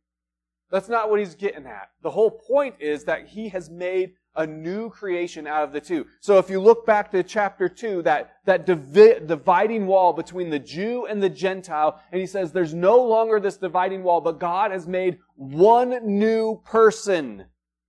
That's 0.71 0.89
not 0.89 1.11
what 1.11 1.19
he's 1.19 1.35
getting 1.35 1.67
at. 1.67 1.91
The 2.01 2.13
whole 2.13 2.31
point 2.31 2.77
is 2.79 3.05
that 3.05 3.27
he 3.27 3.49
has 3.49 3.69
made 3.69 4.13
a 4.37 4.47
new 4.47 4.89
creation 4.89 5.49
out 5.49 5.65
of 5.65 5.73
the 5.73 5.81
two. 5.81 6.07
So 6.21 6.39
if 6.39 6.49
you 6.49 6.61
look 6.61 6.87
back 6.87 7.11
to 7.11 7.25
chapter 7.25 7.69
2, 7.69 8.03
that, 8.03 8.35
that 8.45 8.67
divi- 8.67 9.27
dividing 9.27 9.87
wall 9.89 10.13
between 10.13 10.49
the 10.49 10.61
Jew 10.61 11.07
and 11.07 11.21
the 11.21 11.29
Gentile, 11.29 12.01
and 12.13 12.21
he 12.21 12.27
says 12.27 12.53
there's 12.53 12.75
no 12.75 13.03
longer 13.03 13.41
this 13.41 13.57
dividing 13.57 14.05
wall, 14.05 14.21
but 14.21 14.39
God 14.39 14.71
has 14.71 14.87
made 14.87 15.19
one 15.35 15.91
new 16.07 16.61
person 16.65 17.47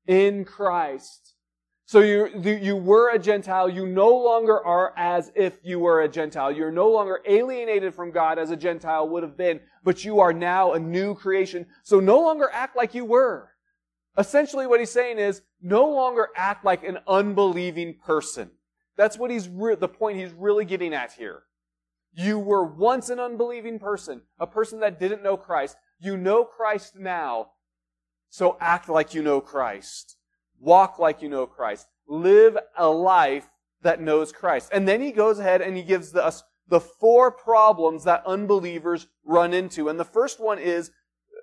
in 0.08 0.44
Christ. 0.44 1.35
So 1.88 2.00
you, 2.00 2.30
you 2.44 2.76
were 2.76 3.12
a 3.12 3.20
Gentile. 3.20 3.70
You 3.70 3.86
no 3.86 4.10
longer 4.10 4.60
are 4.66 4.92
as 4.98 5.32
if 5.36 5.60
you 5.62 5.80
were 5.80 6.02
a 6.02 6.10
Gentile. 6.10 6.52
You're 6.52 6.72
no 6.72 6.90
longer 6.90 7.22
alienated 7.28 7.94
from 7.94 8.10
God 8.10 8.40
as 8.40 8.50
a 8.50 8.58
Gentile 8.58 9.08
would 9.10 9.22
have 9.22 9.38
been, 9.38 9.60
but 9.84 10.04
you 10.04 10.20
are 10.20 10.34
now 10.34 10.74
a 10.74 10.80
new 10.80 11.14
creation. 11.14 11.68
So 11.84 12.00
no 12.00 12.20
longer 12.20 12.50
act 12.52 12.76
like 12.76 12.96
you 12.96 13.06
were. 13.06 13.52
Essentially 14.18 14.66
what 14.66 14.80
he's 14.80 14.90
saying 14.90 15.20
is 15.20 15.44
no 15.62 15.88
longer 15.88 16.30
act 16.36 16.66
like 16.66 16.84
an 16.84 16.98
unbelieving 17.08 18.00
person. 18.04 18.50
That's 18.98 19.20
what 19.20 19.30
he's, 19.30 19.48
re- 19.48 19.76
the 19.76 19.88
point 19.88 20.18
he's 20.18 20.32
really 20.32 20.66
getting 20.66 20.94
at 20.94 21.12
here. 21.14 21.44
You 22.14 22.40
were 22.40 22.66
once 22.66 23.10
an 23.10 23.20
unbelieving 23.20 23.78
person, 23.78 24.22
a 24.40 24.48
person 24.48 24.80
that 24.80 25.00
didn't 25.00 25.22
know 25.22 25.38
Christ. 25.38 25.76
You 26.00 26.18
know 26.18 26.46
Christ 26.46 26.96
now, 26.96 27.52
so 28.30 28.58
act 28.60 28.90
like 28.90 29.14
you 29.14 29.22
know 29.22 29.42
Christ. 29.42 30.16
Walk 30.60 31.00
like 31.00 31.22
you 31.22 31.30
know 31.30 31.46
Christ. 31.46 31.88
Live 32.08 32.58
a 32.78 32.88
life 32.88 33.50
that 33.82 34.02
knows 34.02 34.32
Christ. 34.32 34.70
And 34.74 34.88
then 34.88 35.02
he 35.02 35.12
goes 35.12 35.40
ahead 35.40 35.62
and 35.62 35.78
he 35.78 35.84
gives 35.84 36.16
us 36.16 36.44
the 36.68 36.80
four 36.80 37.32
problems 37.32 38.04
that 38.04 38.24
unbelievers 38.26 39.08
run 39.24 39.54
into. 39.54 39.90
And 39.90 40.00
the 40.00 40.06
first 40.06 40.40
one 40.40 40.58
is 40.58 40.92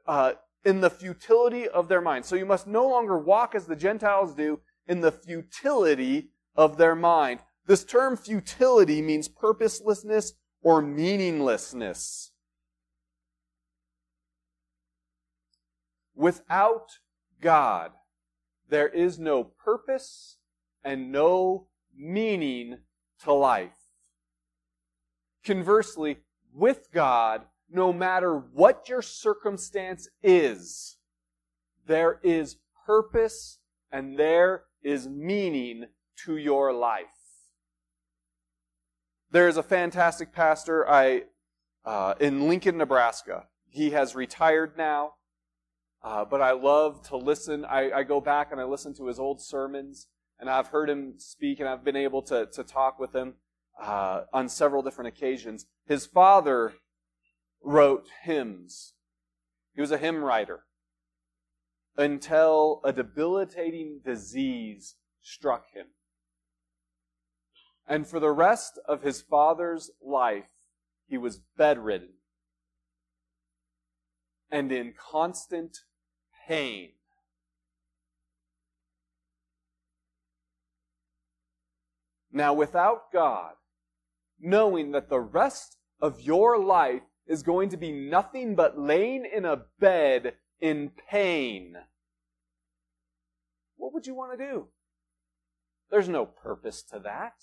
uh, 0.06 0.32
in 0.64 0.80
the 0.80 0.90
futility 0.90 1.68
of 1.68 1.88
their 1.88 2.00
mind. 2.00 2.24
So 2.24 2.36
you 2.36 2.46
must 2.46 2.66
no 2.66 2.88
longer 2.88 3.18
walk 3.18 3.54
as 3.54 3.66
the 3.66 3.76
Gentiles 3.76 4.34
do 4.34 4.60
in 4.86 5.00
the 5.00 5.12
futility 5.12 6.30
of 6.56 6.76
their 6.76 6.94
mind. 6.94 7.40
This 7.66 7.84
term 7.84 8.16
futility 8.16 9.00
means 9.00 9.28
purposelessness 9.28 10.32
or 10.62 10.82
meaninglessness. 10.82 12.32
Without 16.14 16.98
God, 17.40 17.92
there 18.72 18.88
is 18.88 19.18
no 19.18 19.44
purpose 19.44 20.38
and 20.82 21.12
no 21.12 21.66
meaning 21.94 22.78
to 23.22 23.30
life. 23.30 23.76
Conversely, 25.44 26.20
with 26.54 26.90
God, 26.90 27.42
no 27.70 27.92
matter 27.92 28.34
what 28.34 28.88
your 28.88 29.02
circumstance 29.02 30.08
is, 30.22 30.96
there 31.86 32.18
is 32.22 32.56
purpose 32.86 33.58
and 33.90 34.18
there 34.18 34.64
is 34.82 35.06
meaning 35.06 35.84
to 36.24 36.38
your 36.38 36.72
life. 36.72 37.04
There 39.30 39.48
is 39.48 39.58
a 39.58 39.62
fantastic 39.62 40.32
pastor 40.32 40.88
I 40.88 41.24
uh, 41.84 42.14
in 42.20 42.48
Lincoln, 42.48 42.78
Nebraska. 42.78 43.48
He 43.68 43.90
has 43.90 44.14
retired 44.14 44.78
now. 44.78 45.16
Uh, 46.04 46.24
but 46.24 46.40
I 46.40 46.52
love 46.52 47.06
to 47.08 47.16
listen. 47.16 47.64
I, 47.64 47.90
I, 47.92 48.02
go 48.02 48.20
back 48.20 48.50
and 48.50 48.60
I 48.60 48.64
listen 48.64 48.92
to 48.94 49.06
his 49.06 49.20
old 49.20 49.40
sermons, 49.40 50.08
and 50.40 50.50
I've 50.50 50.68
heard 50.68 50.90
him 50.90 51.14
speak, 51.18 51.60
and 51.60 51.68
I've 51.68 51.84
been 51.84 51.96
able 51.96 52.22
to, 52.22 52.46
to 52.46 52.64
talk 52.64 52.98
with 52.98 53.14
him 53.14 53.34
uh, 53.80 54.22
on 54.32 54.48
several 54.48 54.82
different 54.82 55.08
occasions. 55.08 55.66
His 55.86 56.04
father 56.04 56.74
wrote 57.62 58.08
hymns. 58.24 58.94
He 59.74 59.80
was 59.80 59.92
a 59.92 59.98
hymn 59.98 60.24
writer 60.24 60.64
until 61.96 62.80
a 62.84 62.92
debilitating 62.92 64.00
disease 64.04 64.96
struck 65.20 65.66
him. 65.72 65.86
And 67.86 68.08
for 68.08 68.18
the 68.18 68.30
rest 68.30 68.78
of 68.86 69.02
his 69.02 69.22
father's 69.22 69.90
life, 70.04 70.46
he 71.06 71.16
was 71.16 71.40
bedridden 71.56 72.14
and 74.52 74.70
in 74.70 74.92
constant 74.92 75.78
pain. 76.46 76.90
Now, 82.32 82.54
without 82.54 83.12
God, 83.12 83.54
knowing 84.40 84.92
that 84.92 85.10
the 85.10 85.20
rest 85.20 85.76
of 86.00 86.20
your 86.22 86.58
life 86.58 87.02
is 87.26 87.42
going 87.42 87.68
to 87.68 87.76
be 87.76 87.92
nothing 87.92 88.54
but 88.54 88.78
laying 88.78 89.24
in 89.24 89.44
a 89.44 89.62
bed 89.78 90.34
in 90.60 90.90
pain, 91.10 91.76
what 93.76 93.92
would 93.92 94.06
you 94.06 94.14
want 94.14 94.38
to 94.38 94.44
do? 94.44 94.68
There's 95.90 96.08
no 96.08 96.24
purpose 96.24 96.82
to 96.84 96.98
that. 97.00 97.34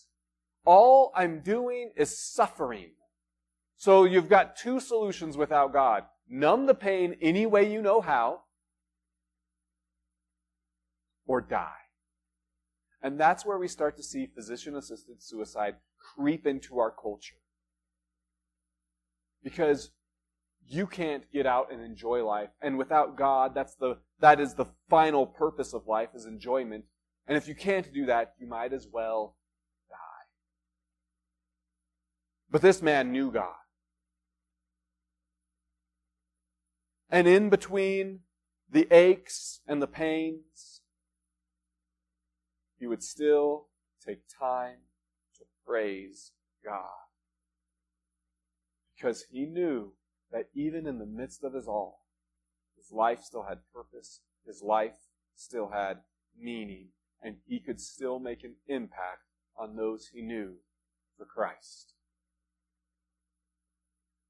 All 0.66 1.12
I'm 1.16 1.42
doing 1.42 1.92
is 1.96 2.18
suffering. 2.18 2.92
So 3.78 4.04
you've 4.04 4.30
got 4.30 4.56
two 4.56 4.80
solutions 4.80 5.38
without 5.38 5.72
God. 5.72 6.04
Numb 6.28 6.66
the 6.66 6.76
pain 6.76 7.16
any 7.22 7.46
way 7.46 7.72
you 7.72 7.82
know 7.82 8.02
how, 8.02 8.42
or 11.30 11.40
die. 11.40 11.86
And 13.04 13.20
that's 13.20 13.46
where 13.46 13.60
we 13.60 13.68
start 13.68 13.96
to 13.98 14.04
see 14.04 14.26
physician 14.26 14.76
assisted 14.76 15.22
suicide 15.22 15.76
creep 16.16 16.48
into 16.48 16.80
our 16.80 16.90
culture. 16.92 17.38
Because 19.44 19.92
you 20.68 20.88
can't 20.88 21.32
get 21.32 21.46
out 21.46 21.72
and 21.72 21.82
enjoy 21.82 22.26
life. 22.26 22.50
And 22.64 22.80
without 22.80 23.16
God, 23.16 23.54
that's 23.54 23.76
the, 23.76 24.00
that 24.20 24.40
is 24.40 24.56
the 24.56 24.66
final 24.90 25.28
purpose 25.28 25.72
of 25.72 25.86
life 25.88 26.10
is 26.16 26.26
enjoyment. 26.26 26.86
And 27.28 27.38
if 27.38 27.48
you 27.48 27.54
can't 27.54 27.94
do 27.94 28.08
that, 28.08 28.34
you 28.40 28.48
might 28.48 28.74
as 28.74 28.88
well 28.92 29.36
die. 29.88 30.26
But 32.50 32.64
this 32.64 32.82
man 32.82 33.12
knew 33.12 33.32
God. 33.32 33.54
And 37.12 37.28
in 37.28 37.50
between 37.50 38.22
the 38.68 38.92
aches 38.92 39.62
and 39.68 39.80
the 39.80 39.88
pains, 39.88 40.79
he 42.80 42.88
would 42.88 43.04
still 43.04 43.68
take 44.06 44.22
time 44.40 44.78
to 45.38 45.44
praise 45.66 46.32
God. 46.64 46.86
Because 48.96 49.26
he 49.30 49.46
knew 49.46 49.94
that 50.32 50.48
even 50.54 50.88
in 50.88 50.98
the 50.98 51.06
midst 51.06 51.44
of 51.44 51.54
his 51.54 51.68
all, 51.68 52.06
his 52.78 52.92
life 52.92 53.22
still 53.22 53.44
had 53.44 53.60
purpose, 53.74 54.22
his 54.46 54.62
life 54.64 54.96
still 55.36 55.70
had 55.70 55.98
meaning, 56.40 56.88
and 57.22 57.36
he 57.46 57.60
could 57.60 57.82
still 57.82 58.20
make 58.20 58.44
an 58.44 58.56
impact 58.68 59.24
on 59.58 59.76
those 59.76 60.10
he 60.14 60.22
knew 60.22 60.56
for 61.18 61.26
Christ. 61.26 61.94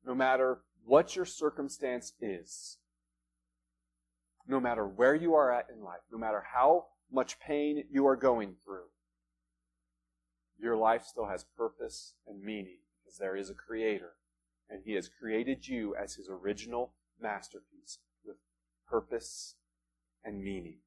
No 0.05 0.15
matter 0.15 0.61
what 0.83 1.15
your 1.15 1.25
circumstance 1.25 2.13
is, 2.19 2.77
no 4.47 4.59
matter 4.59 4.87
where 4.87 5.13
you 5.13 5.35
are 5.35 5.51
at 5.51 5.67
in 5.71 5.83
life, 5.83 5.99
no 6.11 6.17
matter 6.17 6.43
how 6.53 6.85
much 7.11 7.39
pain 7.39 7.83
you 7.91 8.07
are 8.07 8.15
going 8.15 8.55
through, 8.63 8.87
your 10.59 10.75
life 10.75 11.03
still 11.05 11.27
has 11.27 11.45
purpose 11.57 12.13
and 12.27 12.43
meaning 12.43 12.79
because 13.01 13.17
there 13.17 13.35
is 13.35 13.49
a 13.49 13.53
creator 13.53 14.13
and 14.69 14.81
he 14.85 14.93
has 14.93 15.09
created 15.09 15.67
you 15.67 15.95
as 15.95 16.15
his 16.15 16.29
original 16.29 16.93
masterpiece 17.19 17.99
with 18.23 18.37
purpose 18.87 19.55
and 20.23 20.43
meaning. 20.43 20.77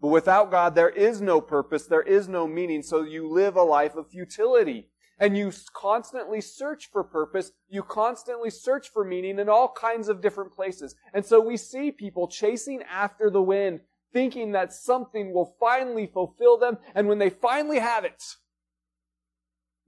But 0.00 0.08
without 0.08 0.50
God, 0.50 0.74
there 0.74 0.88
is 0.88 1.20
no 1.20 1.40
purpose, 1.40 1.86
there 1.86 2.02
is 2.02 2.28
no 2.28 2.46
meaning, 2.46 2.82
so 2.82 3.02
you 3.02 3.28
live 3.28 3.56
a 3.56 3.62
life 3.62 3.96
of 3.96 4.10
futility. 4.10 4.88
And 5.18 5.36
you 5.36 5.52
constantly 5.74 6.40
search 6.40 6.88
for 6.90 7.04
purpose, 7.04 7.52
you 7.68 7.82
constantly 7.82 8.48
search 8.48 8.88
for 8.88 9.04
meaning 9.04 9.38
in 9.38 9.50
all 9.50 9.70
kinds 9.70 10.08
of 10.08 10.22
different 10.22 10.54
places. 10.54 10.94
And 11.12 11.26
so 11.26 11.38
we 11.38 11.58
see 11.58 11.92
people 11.92 12.26
chasing 12.26 12.82
after 12.90 13.28
the 13.28 13.42
wind, 13.42 13.80
thinking 14.12 14.52
that 14.52 14.72
something 14.72 15.32
will 15.32 15.56
finally 15.58 16.06
fulfill 16.06 16.58
them, 16.58 16.78
and 16.94 17.08
when 17.08 17.18
they 17.18 17.30
finally 17.30 17.78
have 17.78 18.04
it, 18.04 18.36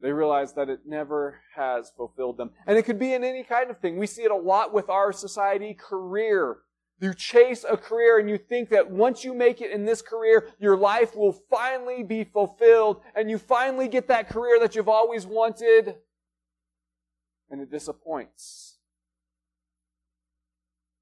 they 0.02 0.12
realize 0.12 0.52
that 0.55 0.69
it 0.69 0.81
never 0.85 1.38
has 1.55 1.93
fulfilled 1.97 2.37
them. 2.37 2.50
And 2.67 2.76
it 2.76 2.83
could 2.83 2.99
be 2.99 3.14
in 3.14 3.23
any 3.23 3.45
kind 3.45 3.71
of 3.71 3.79
thing. 3.79 3.97
We 3.99 4.09
see 4.09 4.25
it 4.25 4.33
a 4.33 4.37
lot 4.37 4.75
with 4.75 4.91
our 4.91 5.12
society, 5.12 5.75
career. 5.75 6.59
You 7.00 7.14
chase 7.14 7.64
a 7.69 7.76
career 7.76 8.19
and 8.19 8.29
you 8.29 8.37
think 8.37 8.69
that 8.71 8.91
once 8.91 9.23
you 9.23 9.33
make 9.33 9.61
it 9.61 9.71
in 9.71 9.85
this 9.85 10.02
career, 10.02 10.49
your 10.59 10.76
life 10.76 11.14
will 11.14 11.33
finally 11.49 12.02
be 12.02 12.25
fulfilled 12.25 13.00
and 13.14 13.31
you 13.31 13.38
finally 13.38 13.87
get 13.87 14.09
that 14.09 14.29
career 14.29 14.59
that 14.59 14.75
you've 14.75 14.88
always 14.88 15.25
wanted. 15.25 15.95
And 17.49 17.61
it 17.61 17.71
disappoints. 17.71 18.79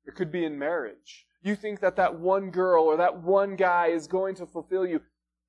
It 0.04 0.14
could 0.14 0.30
be 0.30 0.44
in 0.44 0.58
marriage. 0.58 1.26
You 1.42 1.56
think 1.56 1.80
that 1.80 1.96
that 1.96 2.18
one 2.18 2.50
girl 2.50 2.84
or 2.84 2.96
that 2.98 3.22
one 3.22 3.56
guy 3.56 3.88
is 3.88 4.06
going 4.06 4.34
to 4.36 4.46
fulfill 4.46 4.86
you. 4.86 5.00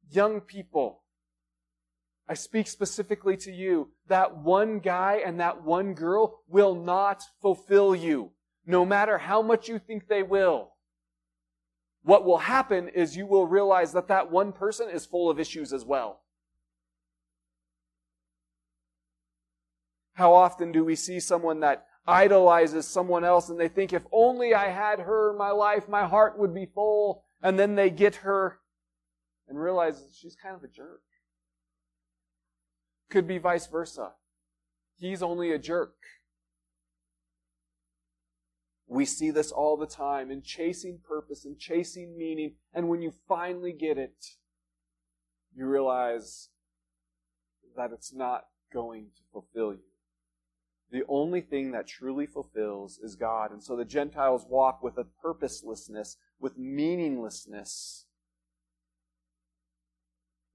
Young 0.10 0.42
people, 0.42 1.02
I 2.28 2.34
speak 2.34 2.68
specifically 2.68 3.36
to 3.38 3.52
you. 3.52 3.90
That 4.08 4.38
one 4.38 4.80
guy 4.80 5.22
and 5.26 5.40
that 5.40 5.64
one 5.64 5.94
girl 5.94 6.40
will 6.48 6.76
not 6.76 7.24
fulfill 7.42 7.94
you, 7.94 8.32
no 8.66 8.86
matter 8.86 9.18
how 9.18 9.42
much 9.42 9.68
you 9.68 9.80
think 9.80 10.08
they 10.08 10.24
will. 10.24 10.70
What 12.04 12.26
will 12.26 12.40
happen 12.40 12.88
is 12.88 13.18
you 13.18 13.28
will 13.28 13.46
realize 13.46 13.92
that 13.94 14.08
that 14.08 14.32
one 14.32 14.54
person 14.54 14.90
is 14.90 15.06
full 15.06 15.30
of 15.30 15.40
issues 15.40 15.72
as 15.74 15.86
well. 15.86 16.22
How 20.14 20.34
often 20.34 20.72
do 20.72 20.84
we 20.84 20.96
see 20.96 21.20
someone 21.20 21.60
that 21.62 21.86
idolizes 22.08 22.88
someone 22.88 23.24
else 23.24 23.50
and 23.50 23.60
they 23.60 23.68
think 23.68 23.94
if 23.94 24.04
only 24.12 24.54
I 24.54 24.70
had 24.70 25.00
her, 25.00 25.34
my 25.38 25.52
life, 25.52 25.88
my 25.88 26.06
heart 26.06 26.38
would 26.40 26.54
be 26.54 26.66
full, 26.66 27.24
and 27.42 27.60
then 27.60 27.76
they 27.76 27.90
get 27.90 28.16
her 28.18 28.60
and 29.48 29.60
realize 29.60 30.02
she's 30.20 30.36
kind 30.36 30.56
of 30.56 30.64
a 30.64 30.68
jerk. 30.68 31.02
Could 33.10 33.28
be 33.28 33.38
vice 33.38 33.68
versa. 33.68 34.12
He's 34.98 35.22
only 35.22 35.52
a 35.52 35.60
jerk. 35.60 35.96
We 38.88 39.06
see 39.06 39.32
this 39.32 39.52
all 39.52 39.78
the 39.78 39.88
time 39.88 40.32
in 40.32 40.42
chasing 40.42 41.00
purpose 41.08 41.46
and 41.46 41.58
chasing 41.58 42.18
meaning. 42.18 42.56
And 42.74 42.90
when 42.90 43.02
you 43.02 43.14
finally 43.28 43.74
get 43.74 43.98
it, 43.98 44.16
you 45.56 45.66
realize 45.66 46.50
that 47.76 47.92
it's 47.92 48.14
not 48.14 48.46
going 48.74 49.08
to 49.16 49.22
fulfill 49.32 49.74
you. 49.74 49.91
The 50.92 51.04
only 51.08 51.42
thing 51.42 51.72
that 51.72 51.88
truly 51.88 52.26
fulfills 52.26 53.00
is 53.00 53.16
God. 53.16 53.52
And 53.52 53.64
so 53.64 53.76
the 53.76 53.86
Gentiles 53.86 54.46
walk 54.50 54.84
with 54.84 54.98
a 54.98 55.06
purposelessness, 55.06 56.18
with 56.40 56.58
meaninglessness. 56.58 58.06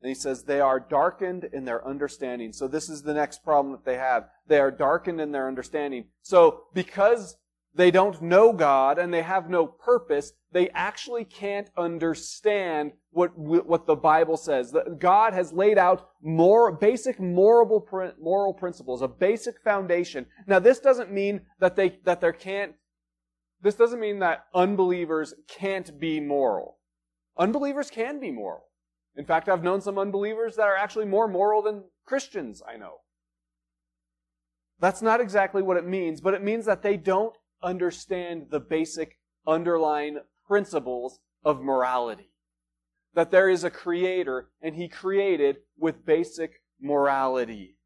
And 0.03 0.11
he 0.11 0.15
says 0.15 0.45
they 0.45 0.61
are 0.61 0.79
darkened 0.79 1.49
in 1.53 1.65
their 1.65 1.87
understanding. 1.87 2.53
So 2.53 2.69
this 2.69 2.91
is 2.91 3.03
the 3.03 3.15
next 3.15 3.43
problem 3.43 3.73
that 3.73 3.87
they 3.87 3.97
have. 3.97 4.29
They 4.47 4.61
are 4.61 4.71
darkened 4.71 5.23
in 5.23 5.33
their 5.33 5.49
understanding. 5.49 6.09
So 6.23 6.65
because 6.75 7.37
they 7.77 7.91
don't 7.91 8.23
know 8.23 8.53
God 8.53 8.99
and 8.99 9.13
they 9.13 9.23
have 9.23 9.51
no 9.51 9.67
purpose, 9.67 10.33
they 10.53 10.71
actually 10.71 11.25
can't 11.25 11.71
understand 11.77 12.93
what, 13.11 13.37
what 13.37 13.87
the 13.87 13.95
Bible 13.95 14.37
says. 14.37 14.75
God 14.99 15.35
has 15.35 15.53
laid 15.53 15.77
out 15.77 16.09
more 16.23 16.73
basic 16.73 17.21
moral, 17.21 17.87
moral 18.19 18.55
principles, 18.55 19.03
a 19.03 19.09
basic 19.09 19.61
foundation. 19.63 20.27
Now 20.47 20.59
this 20.59 20.81
doesn't 20.81 21.13
mean 21.13 21.43
that 21.61 21.77
they, 21.77 21.99
that 22.05 22.21
there 22.21 22.33
can't, 22.33 22.73
this 23.63 23.75
doesn't 23.75 24.01
mean 24.01 24.21
that 24.21 24.47
unbelievers 24.55 25.35
can't 25.47 26.01
be 26.01 26.19
moral. 26.19 26.79
Unbelievers 27.39 27.91
can 27.91 28.19
be 28.19 28.31
moral. 28.31 28.65
In 29.17 29.25
fact, 29.25 29.49
I've 29.49 29.63
known 29.63 29.81
some 29.81 29.99
unbelievers 29.99 30.57
that 30.57 30.67
are 30.67 30.77
actually 30.77 31.07
more 31.07 31.29
moral 31.29 31.63
than 31.63 31.85
Christians 32.07 32.63
I 32.67 32.77
know. 32.77 33.01
That's 34.79 35.01
not 35.03 35.21
exactly 35.21 35.63
what 35.63 35.79
it 35.79 35.87
means, 35.87 36.21
but 36.21 36.35
it 36.35 36.43
means 36.43 36.67
that 36.67 36.83
they 36.83 36.97
don't 36.97 37.35
understand 37.63 38.47
the 38.51 38.61
basic 38.61 39.19
underlying 39.47 40.19
principles 40.47 41.21
of 41.45 41.61
morality. 41.61 42.31
That 43.15 43.31
there 43.31 43.49
is 43.49 43.65
a 43.65 43.71
creator 43.71 44.49
and 44.61 44.77
he 44.77 44.89
created 44.89 45.59
with 45.79 46.05
basic 46.05 46.63
morality. 46.81 47.77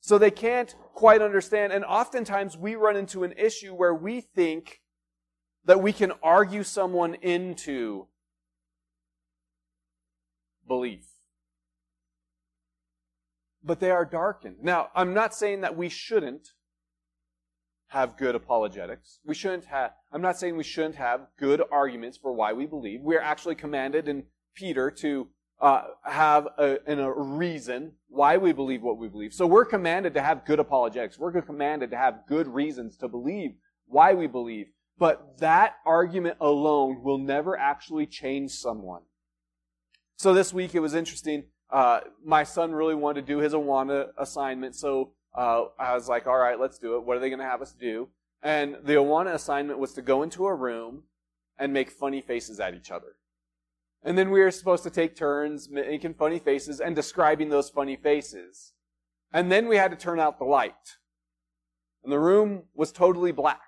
So 0.00 0.18
they 0.18 0.30
can't 0.30 0.72
quite 0.94 1.20
understand, 1.20 1.72
and 1.72 1.84
oftentimes 1.84 2.56
we 2.56 2.76
run 2.76 2.96
into 2.96 3.24
an 3.24 3.32
issue 3.36 3.74
where 3.74 3.94
we 3.94 4.20
think 4.20 4.80
that 5.64 5.82
we 5.82 5.92
can 5.92 6.12
argue 6.22 6.62
someone 6.62 7.14
into 7.14 8.06
belief. 10.66 11.06
But 13.64 13.80
they 13.80 13.90
are 13.90 14.04
darkened. 14.04 14.58
Now, 14.62 14.90
I'm 14.94 15.12
not 15.12 15.34
saying 15.34 15.62
that 15.62 15.76
we 15.76 15.88
shouldn't 15.88 16.50
have 17.88 18.16
good 18.16 18.34
apologetics. 18.34 19.20
We 19.24 19.34
shouldn't 19.34 19.66
have, 19.66 19.92
I'm 20.12 20.22
not 20.22 20.38
saying 20.38 20.56
we 20.56 20.64
shouldn't 20.64 20.96
have 20.96 21.28
good 21.38 21.62
arguments 21.70 22.18
for 22.18 22.32
why 22.32 22.52
we 22.52 22.66
believe. 22.66 23.00
We're 23.02 23.20
actually 23.20 23.54
commanded 23.54 24.08
in 24.08 24.24
Peter 24.54 24.90
to 24.90 25.28
uh, 25.60 25.82
have 26.04 26.48
a, 26.58 26.78
a 26.86 27.12
reason 27.12 27.92
why 28.08 28.36
we 28.36 28.52
believe 28.52 28.82
what 28.82 28.98
we 28.98 29.08
believe. 29.08 29.32
So 29.32 29.46
we're 29.46 29.64
commanded 29.64 30.14
to 30.14 30.22
have 30.22 30.44
good 30.44 30.58
apologetics. 30.58 31.18
We're 31.18 31.40
commanded 31.42 31.90
to 31.92 31.96
have 31.96 32.26
good 32.28 32.48
reasons 32.48 32.96
to 32.98 33.08
believe 33.08 33.52
why 33.86 34.14
we 34.14 34.26
believe. 34.26 34.66
But 34.98 35.38
that 35.38 35.76
argument 35.84 36.38
alone 36.40 37.02
will 37.02 37.18
never 37.18 37.56
actually 37.56 38.06
change 38.06 38.52
someone. 38.52 39.02
So 40.16 40.32
this 40.32 40.52
week 40.52 40.74
it 40.74 40.80
was 40.80 40.94
interesting. 40.94 41.44
Uh, 41.70 42.00
my 42.24 42.42
son 42.42 42.72
really 42.72 42.94
wanted 42.94 43.26
to 43.26 43.32
do 43.32 43.38
his 43.38 43.52
Awana 43.52 44.08
assignment, 44.16 44.74
so 44.74 45.12
uh, 45.36 45.66
I 45.78 45.94
was 45.94 46.08
like, 46.08 46.26
all 46.26 46.38
right, 46.38 46.58
let's 46.58 46.78
do 46.78 46.96
it. 46.96 47.04
What 47.04 47.16
are 47.16 47.20
they 47.20 47.28
going 47.28 47.40
to 47.40 47.44
have 47.44 47.62
us 47.62 47.72
do? 47.72 48.08
And 48.42 48.76
the 48.84 48.94
Awana 48.94 49.34
assignment 49.34 49.78
was 49.78 49.92
to 49.94 50.02
go 50.02 50.22
into 50.22 50.46
a 50.46 50.54
room 50.54 51.04
and 51.58 51.72
make 51.72 51.90
funny 51.90 52.20
faces 52.20 52.60
at 52.60 52.74
each 52.74 52.90
other. 52.90 53.16
And 54.02 54.16
then 54.16 54.30
we 54.30 54.40
were 54.40 54.50
supposed 54.50 54.84
to 54.84 54.90
take 54.90 55.16
turns 55.16 55.68
making 55.68 56.14
funny 56.14 56.38
faces 56.38 56.80
and 56.80 56.94
describing 56.94 57.48
those 57.48 57.70
funny 57.70 57.96
faces. 57.96 58.72
And 59.32 59.50
then 59.50 59.68
we 59.68 59.76
had 59.76 59.90
to 59.90 59.96
turn 59.96 60.20
out 60.20 60.38
the 60.38 60.44
light. 60.44 60.96
And 62.04 62.12
the 62.12 62.18
room 62.18 62.64
was 62.74 62.92
totally 62.92 63.32
black. 63.32 63.60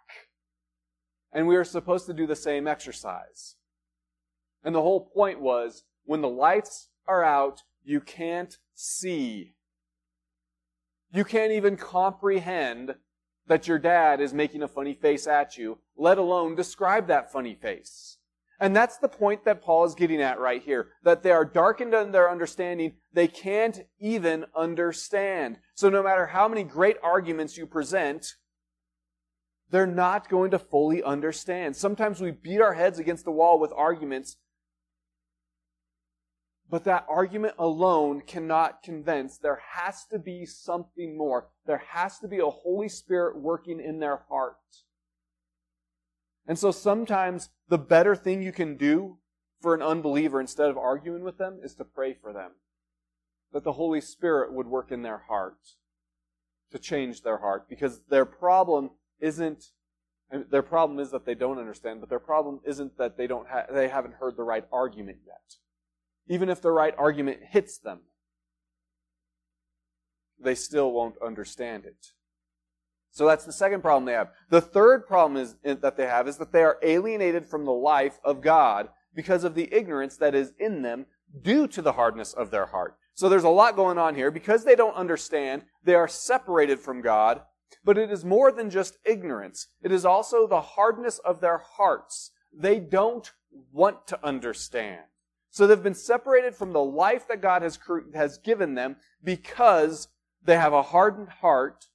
And 1.33 1.49
we 1.49 1.57
were 1.57 1.65
supposed 1.65 2.07
to 2.07 2.15
do 2.15 2.27
the 2.27 2.37
same 2.37 2.69
exercise. 2.69 3.57
And 4.63 4.75
the 4.75 4.83
whole 4.83 5.01
point 5.01 5.41
was 5.41 5.85
when 6.05 6.21
the 6.21 6.29
lights 6.29 6.89
are 7.07 7.25
out, 7.25 7.63
you 7.83 8.01
can't 8.01 8.59
see. 8.75 9.55
You 11.12 11.25
can't 11.25 11.53
even 11.53 11.77
comprehend 11.77 12.94
that 13.47 13.66
your 13.66 13.79
dad 13.79 14.21
is 14.21 14.35
making 14.35 14.62
a 14.62 14.68
funny 14.68 14.94
face 14.94 15.27
at 15.27 15.57
you, 15.57 15.79
let 15.97 16.18
alone 16.18 16.55
describe 16.55 17.07
that 17.07 17.33
funny 17.33 17.55
face. 17.55 18.18
And 18.61 18.75
that's 18.75 18.99
the 18.99 19.09
point 19.09 19.44
that 19.44 19.62
Paul 19.62 19.85
is 19.85 19.94
getting 19.94 20.21
at 20.21 20.40
right 20.40 20.62
here. 20.62 20.88
That 21.05 21.23
they 21.23 21.31
are 21.31 21.44
darkened 21.44 21.94
in 21.94 22.11
their 22.11 22.31
understanding. 22.31 22.94
They 23.12 23.29
can't 23.29 23.83
even 24.01 24.47
understand. 24.55 25.59
So 25.75 25.88
no 25.88 26.03
matter 26.03 26.27
how 26.27 26.49
many 26.49 26.64
great 26.64 26.97
arguments 27.03 27.57
you 27.57 27.66
present, 27.66 28.35
they're 29.71 29.87
not 29.87 30.29
going 30.29 30.51
to 30.51 30.59
fully 30.59 31.03
understand. 31.03 31.77
Sometimes 31.77 32.21
we 32.21 32.33
beat 32.33 32.61
our 32.61 32.75
heads 32.75 32.99
against 32.99 33.25
the 33.25 33.31
wall 33.31 33.61
with 33.61 33.73
arguments, 33.77 34.37
but 36.71 36.85
that 36.85 37.07
argument 37.09 37.55
alone 37.59 38.21
cannot 38.21 38.83
convince. 38.83 39.39
There 39.39 39.61
has 39.73 40.05
to 40.07 40.19
be 40.19 40.45
something 40.45 41.17
more. 41.17 41.49
There 41.67 41.83
has 41.93 42.19
to 42.19 42.29
be 42.29 42.39
a 42.39 42.51
Holy 42.51 42.89
Spirit 42.89 43.39
working 43.39 43.81
in 43.81 44.01
their 44.01 44.25
heart. 44.29 44.57
And 46.47 46.59
so 46.59 46.71
sometimes 46.71 47.51
the 47.69 47.79
better 47.79 48.15
thing 48.15 48.43
you 48.43 48.53
can 48.53 48.77
do 48.77 49.19
for 49.61 49.75
an 49.75 49.83
unbeliever 49.83 50.41
instead 50.41 50.71
of 50.71 50.79
arguing 50.79 51.23
with 51.23 51.39
them 51.39 51.59
is 51.63 51.75
to 51.77 51.85
pray 51.85 52.15
for 52.15 52.33
them. 52.33 52.53
That 53.53 53.65
the 53.65 53.73
Holy 53.73 54.01
Spirit 54.01 54.53
would 54.53 54.67
work 54.67 54.93
in 54.93 55.03
their 55.03 55.25
heart 55.29 55.59
to 56.71 56.79
change 56.79 57.23
their 57.23 57.39
heart 57.39 57.69
because 57.69 58.01
their 58.11 58.27
problem 58.27 58.91
isn't 59.21 59.71
their 60.51 60.63
problem 60.63 60.99
is 60.99 61.11
that 61.13 61.25
they 61.25 61.35
don't 61.35 61.59
understand, 61.59 62.01
but 62.01 62.11
their 62.11 62.19
problem 62.19 62.61
isn't 62.63 62.99
that 62.99 63.17
they 63.17 63.27
don't 63.27 63.47
they 63.73 63.89
haven't 63.89 64.15
heard 64.15 64.37
the 64.37 64.43
right 64.43 64.65
argument 64.71 65.19
yet. 65.27 65.55
Even 66.29 66.49
if 66.49 66.61
the 66.61 66.71
right 66.71 66.95
argument 66.99 67.41
hits 67.51 67.79
them, 67.79 68.01
they 70.38 70.55
still 70.55 70.93
won't 70.93 71.17
understand 71.25 71.85
it. 71.85 72.12
So 73.11 73.27
that's 73.27 73.45
the 73.45 73.53
second 73.53 73.81
problem 73.81 74.05
they 74.05 74.12
have. 74.12 74.31
The 74.51 74.61
third 74.61 75.07
problem 75.07 75.41
is, 75.41 75.57
that 75.64 75.97
they 75.97 76.07
have 76.07 76.29
is 76.29 76.37
that 76.37 76.53
they 76.53 76.62
are 76.62 76.79
alienated 76.83 77.47
from 77.47 77.64
the 77.64 77.73
life 77.73 78.21
of 78.23 78.41
God 78.41 78.91
because 79.14 79.43
of 79.43 79.55
the 79.55 79.73
ignorance 79.75 80.17
that 80.19 80.35
is 80.35 80.53
in 80.59 80.83
them 80.83 81.07
due 81.43 81.67
to 81.69 81.83
the 81.83 81.93
hardness 81.93 82.33
of 82.33 82.51
their 82.51 82.67
heart. 82.67 82.97
So 83.14 83.29
there's 83.29 83.45
a 83.45 83.49
lot 83.49 83.75
going 83.75 83.99
on 83.99 84.14
here. 84.14 84.31
Because 84.31 84.64
they 84.64 84.77
don't 84.77 84.95
understand, 84.95 85.62
they 85.83 85.95
are 85.95 86.07
separated 86.07 86.79
from 86.79 87.01
God. 87.01 87.43
But 87.85 87.99
it 87.99 88.11
is 88.11 88.25
more 88.25 88.53
than 88.53 88.71
just 88.71 88.99
ignorance. 89.05 89.69
It 89.83 89.91
is 89.91 90.05
also 90.05 90.47
the 90.47 90.61
hardness 90.61 91.19
of 91.19 91.41
their 91.41 91.59
hearts. 91.59 92.31
They 92.53 92.79
don't 92.79 93.31
want 93.73 94.07
to 94.09 94.25
understand. 94.25 95.01
So 95.51 95.67
they've 95.67 95.83
been 95.83 95.95
separated 95.95 96.55
from 96.55 96.73
the 96.73 96.83
life 96.83 97.27
that 97.29 97.41
God 97.41 97.63
has, 97.63 97.79
has 98.15 98.39
given 98.39 98.75
them 98.75 98.97
because 99.23 100.09
they 100.45 100.57
have 100.57 100.73
a 100.73 100.83
hardened 100.83 101.29
heart 101.29 101.87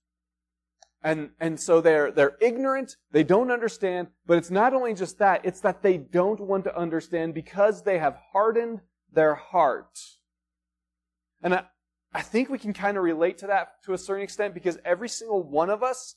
and, 1.04 1.32
and 1.40 1.60
so 1.60 1.82
they're, 1.82 2.12
they're 2.12 2.38
ignorant, 2.40 2.96
they 3.12 3.24
don't 3.24 3.52
understand, 3.52 4.08
but 4.26 4.38
it's 4.38 4.50
not 4.50 4.74
only 4.74 4.94
just 4.94 5.20
that, 5.20 5.42
it's 5.44 5.60
that 5.60 5.84
they 5.84 5.98
don't 5.98 6.40
want 6.40 6.64
to 6.64 6.78
understand 6.78 7.34
because 7.34 7.84
they 7.84 8.00
have 8.00 8.18
hardened 8.32 8.80
their 9.12 9.36
heart. 9.36 10.00
And 11.42 11.56
I, 11.56 11.64
I 12.14 12.22
think 12.22 12.50
we 12.50 12.58
can 12.58 12.72
kind 12.72 12.96
of 12.96 13.04
relate 13.04 13.38
to 13.40 13.48
that 13.48 13.84
to 13.84 13.94
a 13.94 13.98
certain 13.98 14.24
extent 14.24 14.54
because 14.54 14.78
every 14.86 15.10
single 15.10 15.44
one 15.44 15.70
of 15.70 15.84
us 15.84 16.16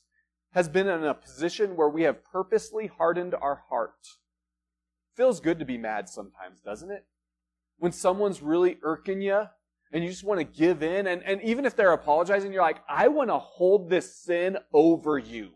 has 0.53 0.69
been 0.69 0.87
in 0.87 1.03
a 1.03 1.13
position 1.13 1.75
where 1.75 1.89
we 1.89 2.03
have 2.03 2.23
purposely 2.23 2.87
hardened 2.87 3.35
our 3.35 3.63
heart. 3.69 4.07
Feels 5.15 5.41
good 5.41 5.59
to 5.59 5.65
be 5.65 5.77
mad 5.77 6.07
sometimes, 6.07 6.61
doesn't 6.61 6.91
it? 6.91 7.05
When 7.77 7.91
someone's 7.91 8.41
really 8.41 8.77
irking 8.81 9.21
you 9.21 9.43
and 9.91 10.03
you 10.03 10.09
just 10.09 10.23
want 10.23 10.39
to 10.39 10.43
give 10.43 10.83
in. 10.83 11.07
And, 11.07 11.23
and 11.23 11.41
even 11.41 11.65
if 11.65 11.75
they're 11.75 11.93
apologizing, 11.93 12.51
you're 12.51 12.61
like, 12.61 12.81
I 12.89 13.07
want 13.07 13.29
to 13.29 13.37
hold 13.37 13.89
this 13.89 14.15
sin 14.15 14.57
over 14.73 15.17
you. 15.17 15.51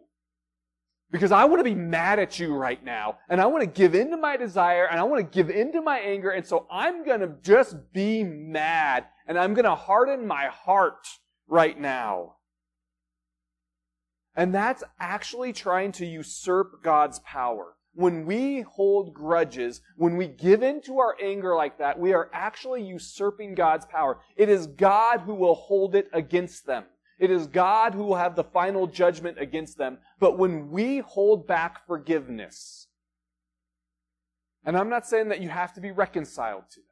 Because 1.11 1.33
I 1.33 1.43
want 1.43 1.59
to 1.59 1.65
be 1.65 1.75
mad 1.75 2.19
at 2.19 2.39
you 2.39 2.55
right 2.55 2.81
now. 2.83 3.17
And 3.29 3.41
I 3.41 3.45
want 3.47 3.63
to 3.63 3.67
give 3.69 3.95
in 3.95 4.11
to 4.11 4.17
my 4.17 4.37
desire 4.37 4.85
and 4.85 4.99
I 4.99 5.03
want 5.03 5.19
to 5.19 5.35
give 5.35 5.49
in 5.49 5.73
to 5.73 5.81
my 5.81 5.99
anger. 5.99 6.29
And 6.29 6.45
so 6.45 6.67
I'm 6.71 7.03
going 7.03 7.19
to 7.19 7.33
just 7.43 7.75
be 7.91 8.23
mad 8.23 9.05
and 9.27 9.37
I'm 9.37 9.53
going 9.53 9.65
to 9.65 9.75
harden 9.75 10.25
my 10.25 10.45
heart 10.45 11.07
right 11.47 11.77
now. 11.77 12.35
And 14.35 14.55
that's 14.55 14.83
actually 14.99 15.51
trying 15.51 15.91
to 15.93 16.05
usurp 16.05 16.81
God's 16.81 17.19
power 17.19 17.75
when 17.93 18.25
we 18.25 18.61
hold 18.61 19.13
grudges, 19.13 19.81
when 19.97 20.15
we 20.15 20.27
give 20.27 20.63
in 20.63 20.81
to 20.81 20.99
our 20.99 21.15
anger 21.21 21.55
like 21.55 21.77
that, 21.79 21.99
we 21.99 22.13
are 22.13 22.29
actually 22.33 22.83
usurping 22.83 23.53
God's 23.53 23.85
power. 23.85 24.19
It 24.37 24.49
is 24.49 24.67
God 24.67 25.21
who 25.21 25.33
will 25.35 25.55
hold 25.55 25.95
it 25.95 26.07
against 26.13 26.65
them. 26.65 26.85
It 27.19 27.29
is 27.29 27.47
God 27.47 27.93
who 27.93 28.03
will 28.03 28.15
have 28.15 28.35
the 28.35 28.43
final 28.43 28.87
judgment 28.87 29.37
against 29.39 29.77
them. 29.77 29.99
But 30.19 30.37
when 30.37 30.71
we 30.71 30.99
hold 30.99 31.47
back 31.47 31.85
forgiveness, 31.85 32.87
and 34.63 34.77
I'm 34.77 34.89
not 34.89 35.05
saying 35.05 35.29
that 35.29 35.41
you 35.41 35.49
have 35.49 35.73
to 35.73 35.81
be 35.81 35.91
reconciled 35.91 36.63
to 36.71 36.79
them, 36.79 36.85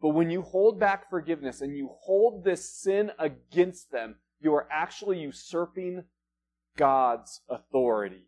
but 0.00 0.10
when 0.10 0.30
you 0.30 0.42
hold 0.42 0.78
back 0.78 1.08
forgiveness 1.08 1.60
and 1.60 1.76
you 1.76 1.90
hold 2.02 2.44
this 2.44 2.68
sin 2.68 3.12
against 3.18 3.90
them, 3.92 4.16
you 4.40 4.52
are 4.54 4.68
actually 4.70 5.20
usurping 5.20 6.04
God's 6.76 7.40
authority. 7.48 8.26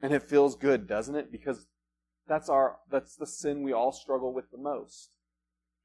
And 0.00 0.12
it 0.12 0.22
feels 0.22 0.54
good, 0.54 0.86
doesn't 0.86 1.14
it? 1.14 1.32
Because 1.32 1.66
that's 2.28 2.48
our 2.48 2.76
that's 2.90 3.16
the 3.16 3.26
sin 3.26 3.62
we 3.62 3.72
all 3.72 3.92
struggle 3.92 4.32
with 4.32 4.50
the 4.50 4.58
most. 4.58 5.10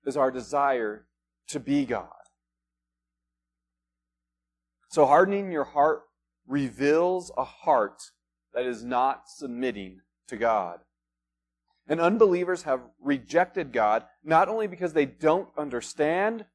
Is 0.06 0.18
our 0.18 0.32
desire 0.32 1.08
to 1.48 1.60
be 1.60 1.86
God. 1.86 2.10
So 4.90 5.06
hardening 5.06 5.52
your 5.52 5.64
heart 5.64 6.04
reveals 6.46 7.32
a 7.38 7.44
heart 7.44 8.12
that 8.54 8.66
is 8.66 8.84
not 8.84 9.24
submitting 9.28 10.02
to 10.28 10.38
God. 10.38 10.80
And 11.88 12.00
unbelievers 12.00 12.64
have 12.64 12.82
rejected 13.02 13.74
God 13.74 14.06
not 14.24 14.48
only 14.48 14.68
because 14.68 14.94
they 14.94 15.06
don't 15.06 15.50
understand, 15.58 16.46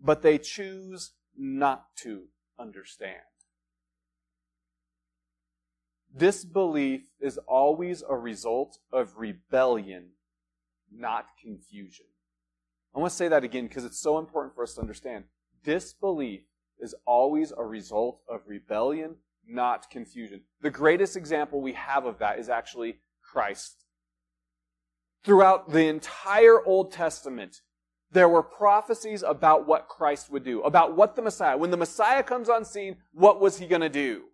but 0.00 0.22
they 0.22 0.38
choose 0.38 1.12
not 1.36 1.86
to 2.02 2.24
understand. 2.58 3.22
Disbelief 6.16 7.02
is 7.20 7.38
always 7.46 8.02
a 8.06 8.14
result 8.16 8.78
of 8.92 9.16
rebellion, 9.16 10.10
not 10.90 11.26
confusion. 11.42 12.06
I 12.94 12.98
want 12.98 13.10
to 13.10 13.16
say 13.16 13.28
that 13.28 13.44
again 13.44 13.66
because 13.66 13.84
it's 13.84 14.00
so 14.00 14.18
important 14.18 14.54
for 14.54 14.62
us 14.62 14.74
to 14.74 14.82
understand. 14.82 15.24
Disbelief 15.64 16.42
is 16.78 16.94
always 17.06 17.52
a 17.56 17.64
result 17.64 18.20
of 18.28 18.40
rebellion, 18.46 19.16
not 19.46 19.88
confusion. 19.90 20.42
The 20.60 20.70
greatest 20.70 21.16
example 21.16 21.62
we 21.62 21.72
have 21.72 22.04
of 22.04 22.18
that 22.18 22.38
is 22.38 22.50
actually 22.50 22.98
Christ. 23.22 23.84
Throughout 25.24 25.70
the 25.70 25.86
entire 25.86 26.64
Old 26.66 26.92
Testament, 26.92 27.62
there 28.10 28.28
were 28.28 28.42
prophecies 28.42 29.22
about 29.22 29.66
what 29.66 29.88
Christ 29.88 30.30
would 30.30 30.44
do, 30.44 30.60
about 30.62 30.94
what 30.94 31.16
the 31.16 31.22
Messiah, 31.22 31.56
when 31.56 31.70
the 31.70 31.76
Messiah 31.78 32.22
comes 32.22 32.50
on 32.50 32.64
scene, 32.66 32.96
what 33.12 33.40
was 33.40 33.58
he 33.58 33.66
going 33.66 33.80
to 33.80 33.88
do? 33.88 34.24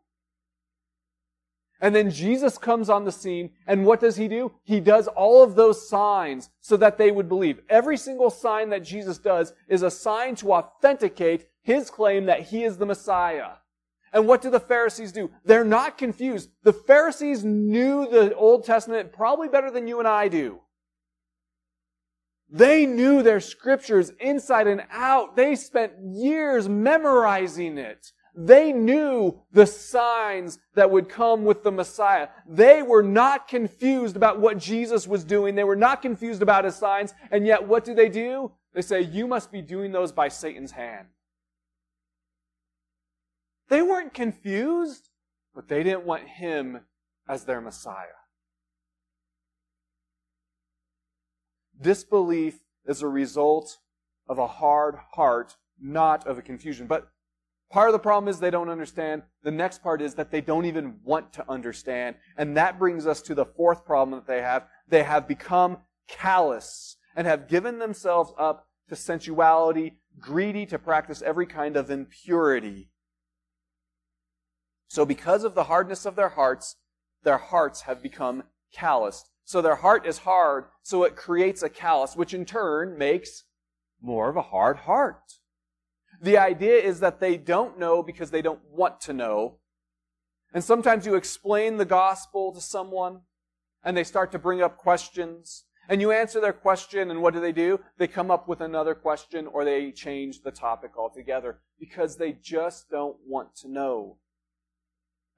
And 1.81 1.95
then 1.95 2.11
Jesus 2.11 2.59
comes 2.59 2.91
on 2.91 3.05
the 3.05 3.13
scene, 3.13 3.51
and 3.67 3.87
what 3.87 4.01
does 4.01 4.17
he 4.17 4.27
do? 4.27 4.53
He 4.65 4.81
does 4.81 5.07
all 5.07 5.45
of 5.45 5.55
those 5.55 5.89
signs 5.89 6.51
so 6.61 6.77
that 6.77 6.99
they 6.99 7.13
would 7.13 7.29
believe. 7.29 7.61
Every 7.69 7.97
single 7.97 8.31
sign 8.31 8.71
that 8.71 8.83
Jesus 8.83 9.19
does 9.19 9.53
is 9.69 9.83
a 9.83 9.91
sign 9.91 10.35
to 10.37 10.55
authenticate 10.55 11.47
his 11.63 11.89
claim 11.89 12.27
that 12.27 12.49
he 12.49 12.65
is 12.65 12.79
the 12.79 12.87
Messiah. 12.87 13.51
And 14.13 14.27
what 14.27 14.43
do 14.43 14.51
the 14.51 14.59
Pharisees 14.59 15.13
do? 15.13 15.31
They're 15.45 15.65
not 15.65 15.99
confused. 15.99 16.51
The 16.65 16.73
Pharisees 16.73 17.45
knew 17.45 18.09
the 18.11 18.35
Old 18.35 18.65
Testament 18.65 19.13
probably 19.13 19.49
better 19.49 19.71
than 19.71 19.87
you 19.87 19.99
and 20.01 20.09
I 20.09 20.29
do. 20.29 20.61
They 22.51 22.87
knew 22.87 23.23
their 23.23 23.41
scriptures 23.41 24.11
inside 24.19 24.67
and 24.67 24.83
out. 24.91 25.37
They 25.37 25.55
spent 25.55 25.93
years 26.03 26.69
memorizing 26.69 27.77
it. 27.77 28.13
They 28.41 28.73
knew 28.73 29.41
the 29.51 29.67
signs 29.67 30.61
that 30.77 30.93
would 30.93 31.09
come 31.09 31.45
with 31.45 31.65
the 31.65 31.73
Messiah. 31.73 32.29
They 32.49 32.83
were 32.83 33.03
not 33.03 33.49
confused 33.49 34.15
about 34.15 34.39
what 34.39 34.59
Jesus 34.59 35.09
was 35.09 35.25
doing. 35.25 35.57
They 35.57 35.65
were 35.65 35.75
not 35.75 36.03
confused 36.03 36.41
about 36.41 36.65
his 36.65 36.77
signs. 36.77 37.15
And 37.33 37.45
yet, 37.45 37.67
what 37.67 37.85
do 37.85 37.97
they 37.97 38.09
do? 38.09 38.53
They 38.75 38.83
say, 38.83 39.01
You 39.01 39.27
must 39.27 39.51
be 39.51 39.61
doing 39.61 39.91
those 39.91 40.13
by 40.13 40.29
Satan's 40.29 40.71
hand. 40.71 41.09
They 43.71 43.83
weren't 43.83 44.15
confused, 44.15 45.11
but 45.53 45.67
they 45.67 45.83
didn't 45.83 46.07
want 46.07 46.29
him 46.29 46.83
as 47.29 47.45
their 47.45 47.61
Messiah. 47.61 48.07
Disbelief 51.81 52.61
is 52.87 53.03
a 53.03 53.09
result 53.09 53.79
of 54.29 54.39
a 54.39 54.47
hard 54.47 54.95
heart, 55.15 55.57
not 55.81 56.25
of 56.25 56.39
a 56.39 56.43
confusion. 56.43 56.87
But 56.87 57.11
part 57.71 57.89
of 57.89 57.93
the 57.93 57.99
problem 57.99 58.29
is 58.29 58.39
they 58.39 58.51
don't 58.51 58.69
understand. 58.69 59.23
The 59.43 59.51
next 59.51 59.83
part 59.83 60.01
is 60.01 60.15
that 60.15 60.31
they 60.31 60.41
don't 60.41 60.65
even 60.65 61.01
want 61.05 61.33
to 61.35 61.45
understand. 61.49 62.17
And 62.37 62.57
that 62.57 62.79
brings 62.79 63.07
us 63.07 63.23
to 63.23 63.35
the 63.35 63.47
fourth 63.47 63.85
problem 63.85 64.19
that 64.19 64.27
they 64.27 64.43
have. 64.43 64.67
They 64.89 65.03
have 65.03 65.29
become 65.29 65.79
callous 66.09 66.97
and 67.15 67.27
have 67.27 67.49
given 67.49 67.79
themselves 67.79 68.33
up 68.39 68.69
to 68.89 68.97
sensuality, 68.97 69.99
greedy 70.19 70.67
to 70.67 70.79
practice 70.79 71.23
every 71.23 71.47
kind 71.47 71.77
of 71.77 71.91
impurity. 71.91 72.91
So 74.89 75.05
because 75.05 75.45
of 75.45 75.55
the 75.55 75.65
hardness 75.65 76.07
of 76.07 76.17
their 76.17 76.31
hearts, 76.31 76.77
their 77.23 77.39
hearts 77.39 77.83
have 77.83 78.03
become 78.03 78.45
calloused. 78.73 79.31
So 79.45 79.61
their 79.61 79.77
heart 79.77 80.07
is 80.07 80.19
hard, 80.19 80.67
so 80.83 81.05
it 81.05 81.17
creates 81.17 81.63
a 81.63 81.69
callous, 81.69 82.17
which 82.17 82.35
in 82.35 82.45
turn 82.45 82.97
makes 82.99 83.45
more 84.01 84.29
of 84.29 84.37
a 84.37 84.43
hard 84.43 84.79
heart. 84.79 85.23
The 86.21 86.39
idea 86.39 86.77
is 86.77 87.01
that 87.01 87.21
they 87.21 87.37
don't 87.37 87.79
know 87.79 88.03
because 88.03 88.31
they 88.31 88.43
don't 88.43 88.61
want 88.71 89.01
to 89.03 89.13
know. 89.13 89.59
And 90.53 90.65
sometimes 90.65 91.07
you 91.07 91.15
explain 91.15 91.77
the 91.77 91.85
gospel 91.85 92.53
to 92.53 92.61
someone 92.61 93.21
and 93.85 93.97
they 93.97 94.05
start 94.05 94.33
to 94.33 94.39
bring 94.39 94.63
up 94.63 94.79
questions 94.79 95.65
and 95.89 96.03
you 96.03 96.13
answer 96.13 96.41
their 96.41 96.53
question 96.53 97.11
and 97.11 97.23
what 97.23 97.33
do 97.33 97.41
they 97.41 97.53
do? 97.53 97.81
They 97.97 98.07
come 98.07 98.31
up 98.31 98.47
with 98.47 98.61
another 98.61 98.95
question 98.95 99.47
or 99.47 99.65
they 99.65 99.91
change 99.91 100.43
the 100.43 100.51
topic 100.51 100.93
altogether 100.99 101.61
because 101.81 102.17
they 102.17 102.33
just 102.33 102.91
don't 102.91 103.17
want 103.27 103.57
to 103.57 103.69
know. 103.71 104.19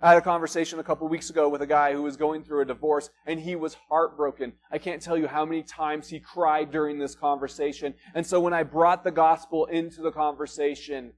I 0.02 0.08
had 0.08 0.18
a 0.18 0.22
conversation 0.22 0.78
a 0.78 0.82
couple 0.82 1.06
weeks 1.08 1.28
ago 1.28 1.50
with 1.50 1.60
a 1.60 1.66
guy 1.66 1.92
who 1.92 2.02
was 2.02 2.16
going 2.16 2.42
through 2.42 2.62
a 2.62 2.64
divorce 2.64 3.10
and 3.26 3.38
he 3.38 3.54
was 3.54 3.76
heartbroken. 3.90 4.54
I 4.70 4.78
can't 4.78 5.02
tell 5.02 5.18
you 5.18 5.26
how 5.26 5.44
many 5.44 5.62
times 5.62 6.08
he 6.08 6.18
cried 6.18 6.70
during 6.70 6.98
this 6.98 7.14
conversation. 7.14 7.92
And 8.14 8.26
so 8.26 8.40
when 8.40 8.54
I 8.54 8.62
brought 8.62 9.04
the 9.04 9.10
gospel 9.10 9.66
into 9.66 10.00
the 10.00 10.10
conversation, 10.10 11.12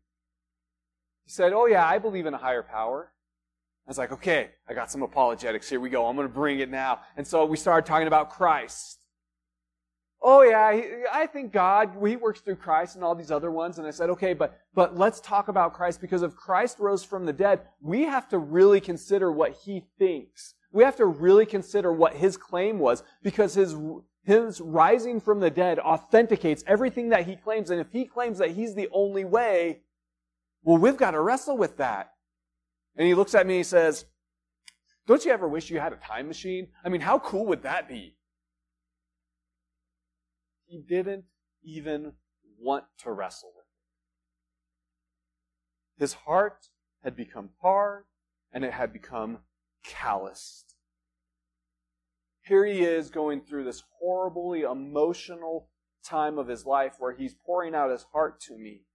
he 1.24 1.30
said, 1.30 1.52
Oh 1.52 1.66
yeah, 1.66 1.86
I 1.86 1.98
believe 1.98 2.26
in 2.26 2.34
a 2.34 2.38
higher 2.38 2.64
power. 2.64 3.12
I 3.86 3.90
was 3.90 3.98
like, 3.98 4.12
okay, 4.12 4.50
I 4.68 4.74
got 4.74 4.90
some 4.90 5.02
apologetics. 5.02 5.68
Here 5.68 5.80
we 5.80 5.90
go. 5.90 6.06
I'm 6.06 6.16
going 6.16 6.28
to 6.28 6.32
bring 6.32 6.60
it 6.60 6.70
now. 6.70 7.00
And 7.16 7.26
so 7.26 7.44
we 7.44 7.56
started 7.56 7.86
talking 7.86 8.06
about 8.06 8.30
Christ. 8.30 9.01
Oh 10.24 10.42
yeah, 10.42 10.80
I 11.12 11.26
think 11.26 11.52
God, 11.52 11.96
He 12.06 12.14
works 12.14 12.40
through 12.40 12.56
Christ 12.56 12.94
and 12.94 13.02
all 13.02 13.14
these 13.14 13.32
other 13.32 13.50
ones. 13.50 13.78
And 13.78 13.86
I 13.86 13.90
said, 13.90 14.08
okay, 14.10 14.34
but, 14.34 14.56
but 14.72 14.96
let's 14.96 15.20
talk 15.20 15.48
about 15.48 15.74
Christ 15.74 16.00
because 16.00 16.22
if 16.22 16.36
Christ 16.36 16.78
rose 16.78 17.02
from 17.02 17.26
the 17.26 17.32
dead, 17.32 17.62
we 17.80 18.02
have 18.02 18.28
to 18.28 18.38
really 18.38 18.80
consider 18.80 19.32
what 19.32 19.52
He 19.64 19.84
thinks. 19.98 20.54
We 20.70 20.84
have 20.84 20.96
to 20.96 21.06
really 21.06 21.44
consider 21.44 21.92
what 21.92 22.14
His 22.14 22.36
claim 22.36 22.78
was 22.78 23.02
because 23.24 23.54
His, 23.54 23.74
His 24.22 24.60
rising 24.60 25.20
from 25.20 25.40
the 25.40 25.50
dead 25.50 25.80
authenticates 25.80 26.62
everything 26.68 27.08
that 27.08 27.26
He 27.26 27.34
claims. 27.34 27.70
And 27.70 27.80
if 27.80 27.90
He 27.90 28.04
claims 28.04 28.38
that 28.38 28.52
He's 28.52 28.76
the 28.76 28.88
only 28.92 29.24
way, 29.24 29.80
well, 30.62 30.78
we've 30.78 30.96
got 30.96 31.10
to 31.10 31.20
wrestle 31.20 31.56
with 31.56 31.78
that. 31.78 32.12
And 32.96 33.08
He 33.08 33.14
looks 33.14 33.34
at 33.34 33.44
me 33.44 33.54
and 33.54 33.60
He 33.60 33.64
says, 33.64 34.04
don't 35.08 35.24
you 35.24 35.32
ever 35.32 35.48
wish 35.48 35.68
you 35.68 35.80
had 35.80 35.92
a 35.92 35.96
time 35.96 36.28
machine? 36.28 36.68
I 36.84 36.88
mean, 36.88 37.00
how 37.00 37.18
cool 37.18 37.46
would 37.46 37.64
that 37.64 37.88
be? 37.88 38.14
He 40.72 40.78
didn't 40.78 41.24
even 41.62 42.14
want 42.58 42.84
to 43.02 43.12
wrestle 43.12 43.52
with 43.54 43.66
it. 45.98 46.02
His 46.02 46.14
heart 46.14 46.70
had 47.04 47.14
become 47.14 47.50
hard 47.60 48.04
and 48.50 48.64
it 48.64 48.72
had 48.72 48.90
become 48.90 49.40
calloused. 49.84 50.74
Here 52.40 52.64
he 52.64 52.82
is 52.84 53.10
going 53.10 53.42
through 53.42 53.64
this 53.64 53.82
horribly 54.00 54.62
emotional 54.62 55.68
time 56.02 56.38
of 56.38 56.48
his 56.48 56.64
life 56.64 56.94
where 56.98 57.12
he's 57.12 57.34
pouring 57.34 57.74
out 57.74 57.90
his 57.90 58.06
heart 58.14 58.40
to 58.40 58.56
me. 58.56 58.86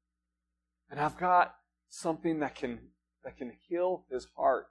And 0.89 0.99
I've 0.99 1.17
got 1.17 1.57
something 1.89 2.39
that 2.39 2.55
can, 2.55 2.79
that 3.23 3.37
can 3.37 3.53
heal 3.69 4.05
his 4.09 4.25
heart. 4.35 4.65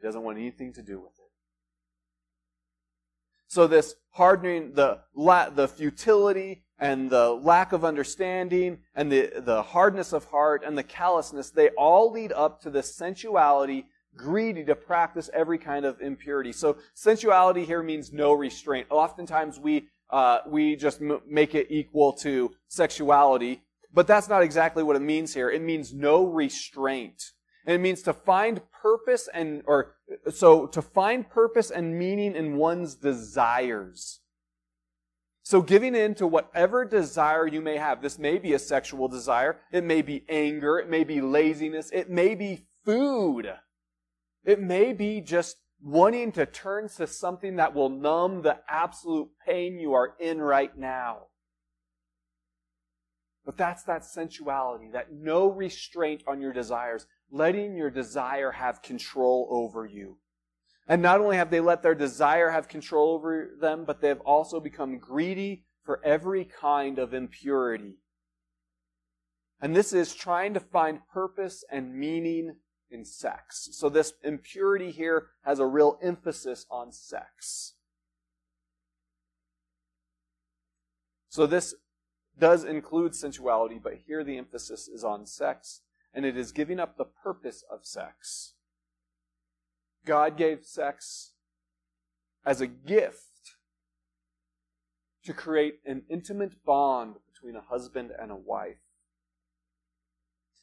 He 0.00 0.04
doesn't 0.04 0.24
want 0.24 0.38
anything 0.38 0.72
to 0.72 0.82
do 0.82 0.98
with 0.98 1.12
it. 1.12 1.21
So 3.52 3.66
this 3.66 3.96
hardening, 4.12 4.72
the, 4.72 5.00
the 5.14 5.68
futility 5.68 6.64
and 6.78 7.10
the 7.10 7.32
lack 7.32 7.74
of 7.74 7.84
understanding 7.84 8.78
and 8.94 9.12
the, 9.12 9.30
the 9.44 9.62
hardness 9.62 10.14
of 10.14 10.24
heart 10.24 10.62
and 10.64 10.78
the 10.78 10.82
callousness, 10.82 11.50
they 11.50 11.68
all 11.76 12.10
lead 12.10 12.32
up 12.32 12.62
to 12.62 12.70
this 12.70 12.94
sensuality, 12.96 13.84
greedy 14.16 14.64
to 14.64 14.74
practice 14.74 15.28
every 15.34 15.58
kind 15.58 15.84
of 15.84 16.00
impurity. 16.00 16.50
So 16.50 16.78
sensuality 16.94 17.66
here 17.66 17.82
means 17.82 18.10
no 18.10 18.32
restraint. 18.32 18.86
Oftentimes 18.88 19.60
we, 19.60 19.88
uh, 20.08 20.38
we 20.46 20.74
just 20.74 21.02
m- 21.02 21.20
make 21.28 21.54
it 21.54 21.66
equal 21.68 22.14
to 22.22 22.52
sexuality, 22.68 23.64
but 23.92 24.06
that's 24.06 24.30
not 24.30 24.42
exactly 24.42 24.82
what 24.82 24.96
it 24.96 25.02
means 25.02 25.34
here. 25.34 25.50
It 25.50 25.60
means 25.60 25.92
no 25.92 26.24
restraint. 26.24 27.22
And 27.66 27.74
it 27.76 27.80
means 27.80 28.02
to 28.02 28.12
find 28.12 28.60
purpose 28.72 29.28
and, 29.32 29.62
or, 29.66 29.94
so 30.30 30.66
to 30.66 30.82
find 30.82 31.28
purpose 31.28 31.70
and 31.70 31.98
meaning 31.98 32.34
in 32.34 32.56
one's 32.56 32.96
desires. 32.96 34.20
So 35.44 35.60
giving 35.60 35.94
in 35.94 36.14
to 36.16 36.26
whatever 36.26 36.84
desire 36.84 37.46
you 37.46 37.60
may 37.60 37.76
have. 37.76 38.00
This 38.00 38.18
may 38.18 38.38
be 38.38 38.52
a 38.52 38.58
sexual 38.58 39.08
desire. 39.08 39.58
It 39.72 39.84
may 39.84 40.02
be 40.02 40.24
anger. 40.28 40.78
It 40.78 40.88
may 40.88 41.04
be 41.04 41.20
laziness. 41.20 41.90
It 41.92 42.10
may 42.10 42.34
be 42.34 42.66
food. 42.84 43.52
It 44.44 44.60
may 44.60 44.92
be 44.92 45.20
just 45.20 45.56
wanting 45.82 46.30
to 46.32 46.46
turn 46.46 46.88
to 46.88 47.06
something 47.06 47.56
that 47.56 47.74
will 47.74 47.88
numb 47.88 48.42
the 48.42 48.58
absolute 48.68 49.28
pain 49.46 49.78
you 49.78 49.94
are 49.94 50.14
in 50.20 50.40
right 50.40 50.76
now. 50.76 51.26
But 53.44 53.56
that's 53.56 53.82
that 53.84 54.04
sensuality, 54.04 54.90
that 54.92 55.12
no 55.12 55.48
restraint 55.48 56.22
on 56.28 56.40
your 56.40 56.52
desires 56.52 57.06
letting 57.32 57.74
your 57.74 57.90
desire 57.90 58.52
have 58.52 58.82
control 58.82 59.48
over 59.50 59.86
you. 59.86 60.18
And 60.86 61.00
not 61.00 61.20
only 61.20 61.36
have 61.36 61.50
they 61.50 61.60
let 61.60 61.82
their 61.82 61.94
desire 61.94 62.50
have 62.50 62.68
control 62.68 63.14
over 63.14 63.50
them, 63.58 63.84
but 63.86 64.00
they 64.00 64.08
have 64.08 64.20
also 64.20 64.60
become 64.60 64.98
greedy 64.98 65.64
for 65.84 66.04
every 66.04 66.44
kind 66.44 66.98
of 66.98 67.14
impurity. 67.14 67.96
And 69.60 69.74
this 69.74 69.92
is 69.92 70.14
trying 70.14 70.54
to 70.54 70.60
find 70.60 71.00
purpose 71.12 71.64
and 71.70 71.94
meaning 71.94 72.56
in 72.90 73.04
sex. 73.04 73.68
So 73.72 73.88
this 73.88 74.12
impurity 74.22 74.90
here 74.90 75.28
has 75.44 75.58
a 75.58 75.66
real 75.66 75.98
emphasis 76.02 76.66
on 76.70 76.92
sex. 76.92 77.74
So 81.30 81.46
this 81.46 81.74
does 82.38 82.64
include 82.64 83.12
sensuality, 83.12 83.80
but 83.82 83.94
here 84.06 84.22
the 84.22 84.36
emphasis 84.36 84.88
is 84.88 85.02
on 85.02 85.24
sex 85.24 85.80
and 86.14 86.24
it 86.24 86.36
is 86.36 86.52
giving 86.52 86.78
up 86.78 86.96
the 86.96 87.04
purpose 87.04 87.64
of 87.70 87.86
sex. 87.86 88.54
God 90.04 90.36
gave 90.36 90.64
sex 90.64 91.32
as 92.44 92.60
a 92.60 92.66
gift 92.66 93.56
to 95.24 95.32
create 95.32 95.80
an 95.86 96.02
intimate 96.10 96.64
bond 96.64 97.16
between 97.32 97.56
a 97.56 97.60
husband 97.60 98.10
and 98.18 98.30
a 98.30 98.36
wife. 98.36 98.80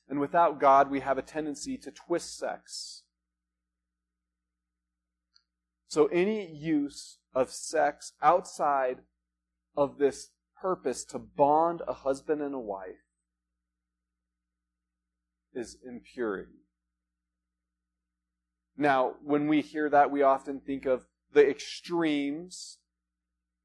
And 0.09 0.19
without 0.19 0.59
God, 0.59 0.89
we 0.89 0.99
have 0.99 1.17
a 1.17 1.23
tendency 1.23 1.77
to 1.77 1.91
twist 1.91 2.37
sex. 2.37 3.03
So 5.87 6.07
any 6.07 6.51
use 6.53 7.19
of 7.33 7.49
sex 7.49 8.13
outside 8.21 8.99
of 9.77 9.97
this 9.97 10.31
purpose 10.61 11.05
to 11.05 11.19
bond 11.19 11.81
a 11.87 11.93
husband 11.93 12.41
and 12.41 12.53
a 12.53 12.59
wife 12.59 13.08
is 15.59 15.77
impurity. 15.85 16.63
Now, 18.77 19.15
when 19.23 19.47
we 19.47 19.61
hear 19.61 19.89
that, 19.89 20.09
we 20.09 20.21
often 20.21 20.61
think 20.61 20.85
of 20.85 21.05
the 21.33 21.47
extremes, 21.47 22.77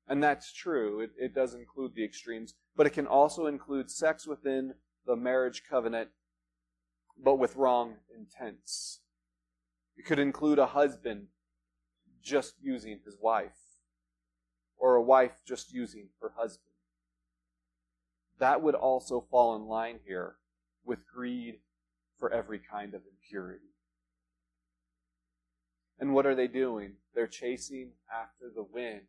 and 0.08 0.22
that's 0.22 0.52
true. 0.52 1.00
It, 1.00 1.10
it 1.16 1.34
does 1.34 1.54
include 1.54 1.94
the 1.94 2.04
extremes, 2.04 2.54
but 2.76 2.86
it 2.86 2.90
can 2.90 3.06
also 3.06 3.46
include 3.46 3.90
sex 3.90 4.26
within 4.26 4.74
the 5.06 5.16
marriage 5.16 5.62
covenant, 5.70 6.10
but 7.16 7.36
with 7.36 7.56
wrong 7.56 7.94
intents. 8.14 9.00
It 9.96 10.04
could 10.04 10.18
include 10.18 10.58
a 10.58 10.66
husband 10.66 11.28
just 12.20 12.54
using 12.60 12.98
his 13.04 13.16
wife, 13.20 13.78
or 14.76 14.96
a 14.96 15.02
wife 15.02 15.42
just 15.46 15.72
using 15.72 16.08
her 16.20 16.32
husband. 16.36 16.72
That 18.40 18.62
would 18.62 18.74
also 18.74 19.24
fall 19.30 19.54
in 19.54 19.66
line 19.66 20.00
here 20.04 20.36
with 20.84 21.06
greed 21.06 21.60
for 22.24 22.32
every 22.32 22.58
kind 22.58 22.94
of 22.94 23.02
impurity. 23.04 23.74
And 25.98 26.14
what 26.14 26.24
are 26.24 26.34
they 26.34 26.46
doing? 26.46 26.94
They're 27.14 27.26
chasing 27.26 27.90
after 28.10 28.50
the 28.54 28.62
wind. 28.62 29.02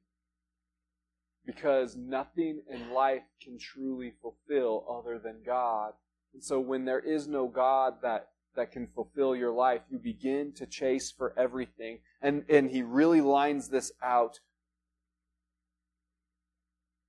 Because 1.46 1.96
nothing 1.96 2.64
in 2.70 2.92
life 2.92 3.24
can 3.42 3.58
truly 3.58 4.12
fulfill 4.22 4.86
other 4.92 5.18
than 5.18 5.44
God. 5.46 5.94
And 6.34 6.44
so 6.44 6.60
when 6.60 6.84
there 6.84 7.00
is 7.00 7.26
no 7.26 7.48
God 7.48 8.02
that, 8.02 8.32
that 8.58 8.74
can 8.74 8.86
fulfill 8.94 9.34
your 9.34 9.54
life, 9.54 9.84
you 9.90 9.98
begin 9.98 10.52
to 10.58 10.66
chase 10.66 11.10
for 11.10 11.34
everything. 11.40 12.00
And, 12.22 12.44
and 12.50 12.70
he 12.70 12.82
really 12.84 13.22
lines 13.22 13.70
this 13.70 13.94
out 14.04 14.42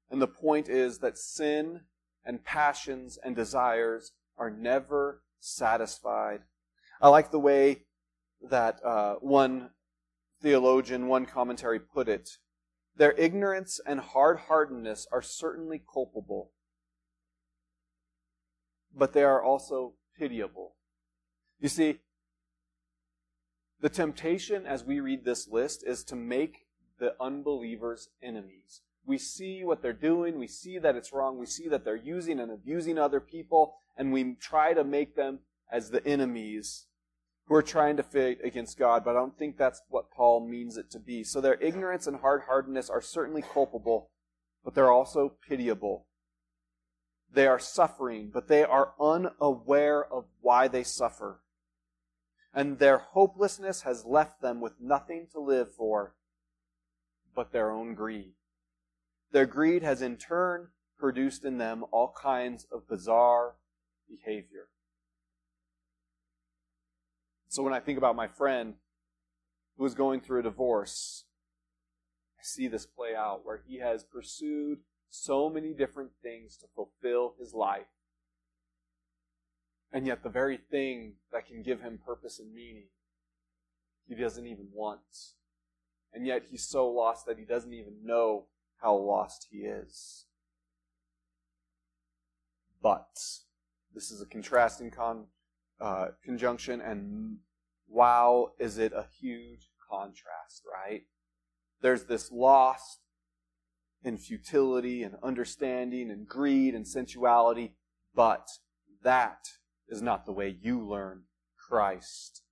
And 0.08 0.22
the 0.22 0.28
point 0.28 0.68
is 0.68 0.98
that 0.98 1.18
sin 1.18 1.80
and 2.24 2.44
passions 2.44 3.18
and 3.24 3.34
desires 3.34 4.12
are 4.38 4.50
never 4.50 5.22
satisfied. 5.40 6.40
I 7.00 7.08
like 7.08 7.30
the 7.30 7.38
way 7.38 7.84
that 8.48 8.84
uh, 8.84 9.14
one 9.14 9.70
theologian, 10.40 11.08
one 11.08 11.26
commentary 11.26 11.80
put 11.80 12.08
it. 12.08 12.30
Their 12.96 13.12
ignorance 13.12 13.80
and 13.84 14.00
hard 14.00 14.38
heartedness 14.48 15.06
are 15.12 15.22
certainly 15.22 15.82
culpable, 15.92 16.52
but 18.94 19.12
they 19.12 19.22
are 19.22 19.42
also 19.42 19.94
pitiable. 20.18 20.76
You 21.60 21.68
see, 21.68 22.00
the 23.80 23.88
temptation 23.88 24.66
as 24.66 24.84
we 24.84 25.00
read 25.00 25.24
this 25.24 25.48
list 25.48 25.84
is 25.86 26.04
to 26.04 26.16
make 26.16 26.66
the 26.98 27.14
unbelievers 27.20 28.08
enemies. 28.22 28.80
We 29.06 29.18
see 29.18 29.62
what 29.62 29.82
they're 29.82 29.92
doing, 29.92 30.38
we 30.38 30.48
see 30.48 30.78
that 30.78 30.96
it's 30.96 31.12
wrong, 31.12 31.38
we 31.38 31.46
see 31.46 31.68
that 31.68 31.84
they're 31.84 31.96
using 31.96 32.40
and 32.40 32.50
abusing 32.50 32.98
other 32.98 33.20
people, 33.20 33.74
and 33.96 34.12
we 34.12 34.34
try 34.34 34.74
to 34.74 34.84
make 34.84 35.14
them 35.14 35.40
as 35.70 35.90
the 35.90 36.04
enemies 36.06 36.86
who 37.46 37.54
are 37.54 37.62
trying 37.62 37.96
to 37.96 38.02
fight 38.02 38.38
against 38.42 38.78
God, 38.78 39.04
but 39.04 39.12
I 39.12 39.20
don't 39.20 39.38
think 39.38 39.56
that's 39.56 39.80
what 39.88 40.10
Paul 40.10 40.48
means 40.48 40.76
it 40.76 40.90
to 40.90 40.98
be. 40.98 41.22
So 41.22 41.40
their 41.40 41.54
ignorance 41.60 42.08
and 42.08 42.20
hard 42.20 42.42
heartedness 42.48 42.90
are 42.90 43.00
certainly 43.00 43.42
culpable, 43.42 44.10
but 44.64 44.74
they're 44.74 44.90
also 44.90 45.34
pitiable. 45.48 46.06
They 47.32 47.46
are 47.46 47.60
suffering, 47.60 48.30
but 48.32 48.48
they 48.48 48.64
are 48.64 48.94
unaware 49.00 50.04
of 50.04 50.24
why 50.40 50.66
they 50.66 50.82
suffer. 50.82 51.42
And 52.52 52.78
their 52.78 52.98
hopelessness 52.98 53.82
has 53.82 54.04
left 54.04 54.40
them 54.42 54.60
with 54.60 54.80
nothing 54.80 55.28
to 55.32 55.40
live 55.40 55.72
for 55.72 56.14
but 57.36 57.52
their 57.52 57.70
own 57.70 57.94
greed. 57.94 58.32
Their 59.36 59.44
greed 59.44 59.82
has 59.82 60.00
in 60.00 60.16
turn 60.16 60.68
produced 60.98 61.44
in 61.44 61.58
them 61.58 61.84
all 61.92 62.14
kinds 62.18 62.66
of 62.72 62.88
bizarre 62.88 63.56
behavior. 64.08 64.68
So 67.46 67.62
when 67.62 67.74
I 67.74 67.80
think 67.80 67.98
about 67.98 68.16
my 68.16 68.28
friend 68.28 68.76
who 69.76 69.84
is 69.84 69.94
going 69.94 70.22
through 70.22 70.40
a 70.40 70.44
divorce, 70.44 71.26
I 72.40 72.44
see 72.44 72.66
this 72.66 72.86
play 72.86 73.14
out 73.14 73.44
where 73.44 73.60
he 73.68 73.80
has 73.80 74.04
pursued 74.04 74.78
so 75.10 75.50
many 75.50 75.74
different 75.74 76.12
things 76.22 76.56
to 76.56 76.66
fulfill 76.74 77.34
his 77.38 77.52
life. 77.52 77.92
And 79.92 80.06
yet 80.06 80.22
the 80.22 80.30
very 80.30 80.56
thing 80.56 81.16
that 81.30 81.46
can 81.46 81.62
give 81.62 81.82
him 81.82 82.00
purpose 82.02 82.38
and 82.38 82.54
meaning, 82.54 82.86
he 84.08 84.14
doesn't 84.14 84.46
even 84.46 84.68
want. 84.72 85.34
And 86.14 86.26
yet 86.26 86.44
he's 86.50 86.66
so 86.66 86.88
lost 86.88 87.26
that 87.26 87.38
he 87.38 87.44
doesn't 87.44 87.74
even 87.74 87.96
know 88.02 88.46
how 88.80 88.94
lost 88.94 89.48
he 89.50 89.58
is. 89.58 90.26
But 92.82 93.18
this 93.94 94.10
is 94.10 94.20
a 94.20 94.26
contrasting 94.26 94.90
con, 94.90 95.26
uh, 95.80 96.08
conjunction, 96.24 96.80
and 96.80 97.38
wow, 97.88 98.52
is 98.58 98.78
it 98.78 98.92
a 98.92 99.06
huge 99.20 99.70
contrast, 99.90 100.62
right? 100.70 101.02
There's 101.80 102.04
this 102.04 102.30
lost 102.30 103.00
in 104.04 104.18
futility 104.18 105.02
and 105.02 105.16
understanding 105.22 106.10
and 106.10 106.26
greed 106.26 106.74
and 106.74 106.86
sensuality, 106.86 107.74
but 108.14 108.48
that 109.02 109.48
is 109.88 110.02
not 110.02 110.26
the 110.26 110.32
way 110.32 110.56
you 110.60 110.80
learn 110.80 111.22
Christ. 111.68 112.42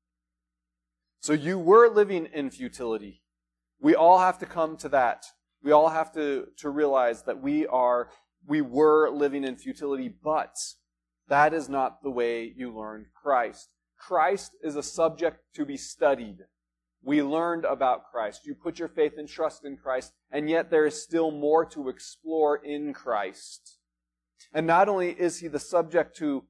So 1.20 1.32
you 1.32 1.58
were 1.58 1.88
living 1.88 2.26
in 2.32 2.50
futility. 2.50 3.22
We 3.80 3.94
all 3.94 4.18
have 4.18 4.38
to 4.40 4.46
come 4.46 4.76
to 4.78 4.88
that. 4.90 5.26
We 5.64 5.72
all 5.72 5.88
have 5.88 6.12
to, 6.12 6.48
to 6.58 6.68
realize 6.68 7.22
that 7.22 7.40
we 7.42 7.66
are, 7.66 8.10
we 8.46 8.60
were 8.60 9.08
living 9.08 9.44
in 9.44 9.56
futility, 9.56 10.12
but 10.22 10.54
that 11.28 11.54
is 11.54 11.70
not 11.70 12.02
the 12.02 12.10
way 12.10 12.52
you 12.54 12.76
learned 12.76 13.06
Christ. 13.14 13.70
Christ 13.98 14.52
is 14.62 14.76
a 14.76 14.82
subject 14.82 15.38
to 15.54 15.64
be 15.64 15.78
studied. 15.78 16.40
We 17.02 17.22
learned 17.22 17.64
about 17.64 18.10
Christ. 18.12 18.42
You 18.44 18.54
put 18.54 18.78
your 18.78 18.88
faith 18.88 19.14
and 19.16 19.26
trust 19.26 19.64
in 19.64 19.78
Christ, 19.78 20.12
and 20.30 20.50
yet 20.50 20.70
there 20.70 20.84
is 20.84 21.02
still 21.02 21.30
more 21.30 21.64
to 21.66 21.88
explore 21.88 22.56
in 22.56 22.92
Christ. 22.92 23.78
And 24.52 24.66
not 24.66 24.90
only 24.90 25.12
is 25.12 25.40
he 25.40 25.48
the 25.48 25.58
subject 25.58 26.14
to 26.18 26.44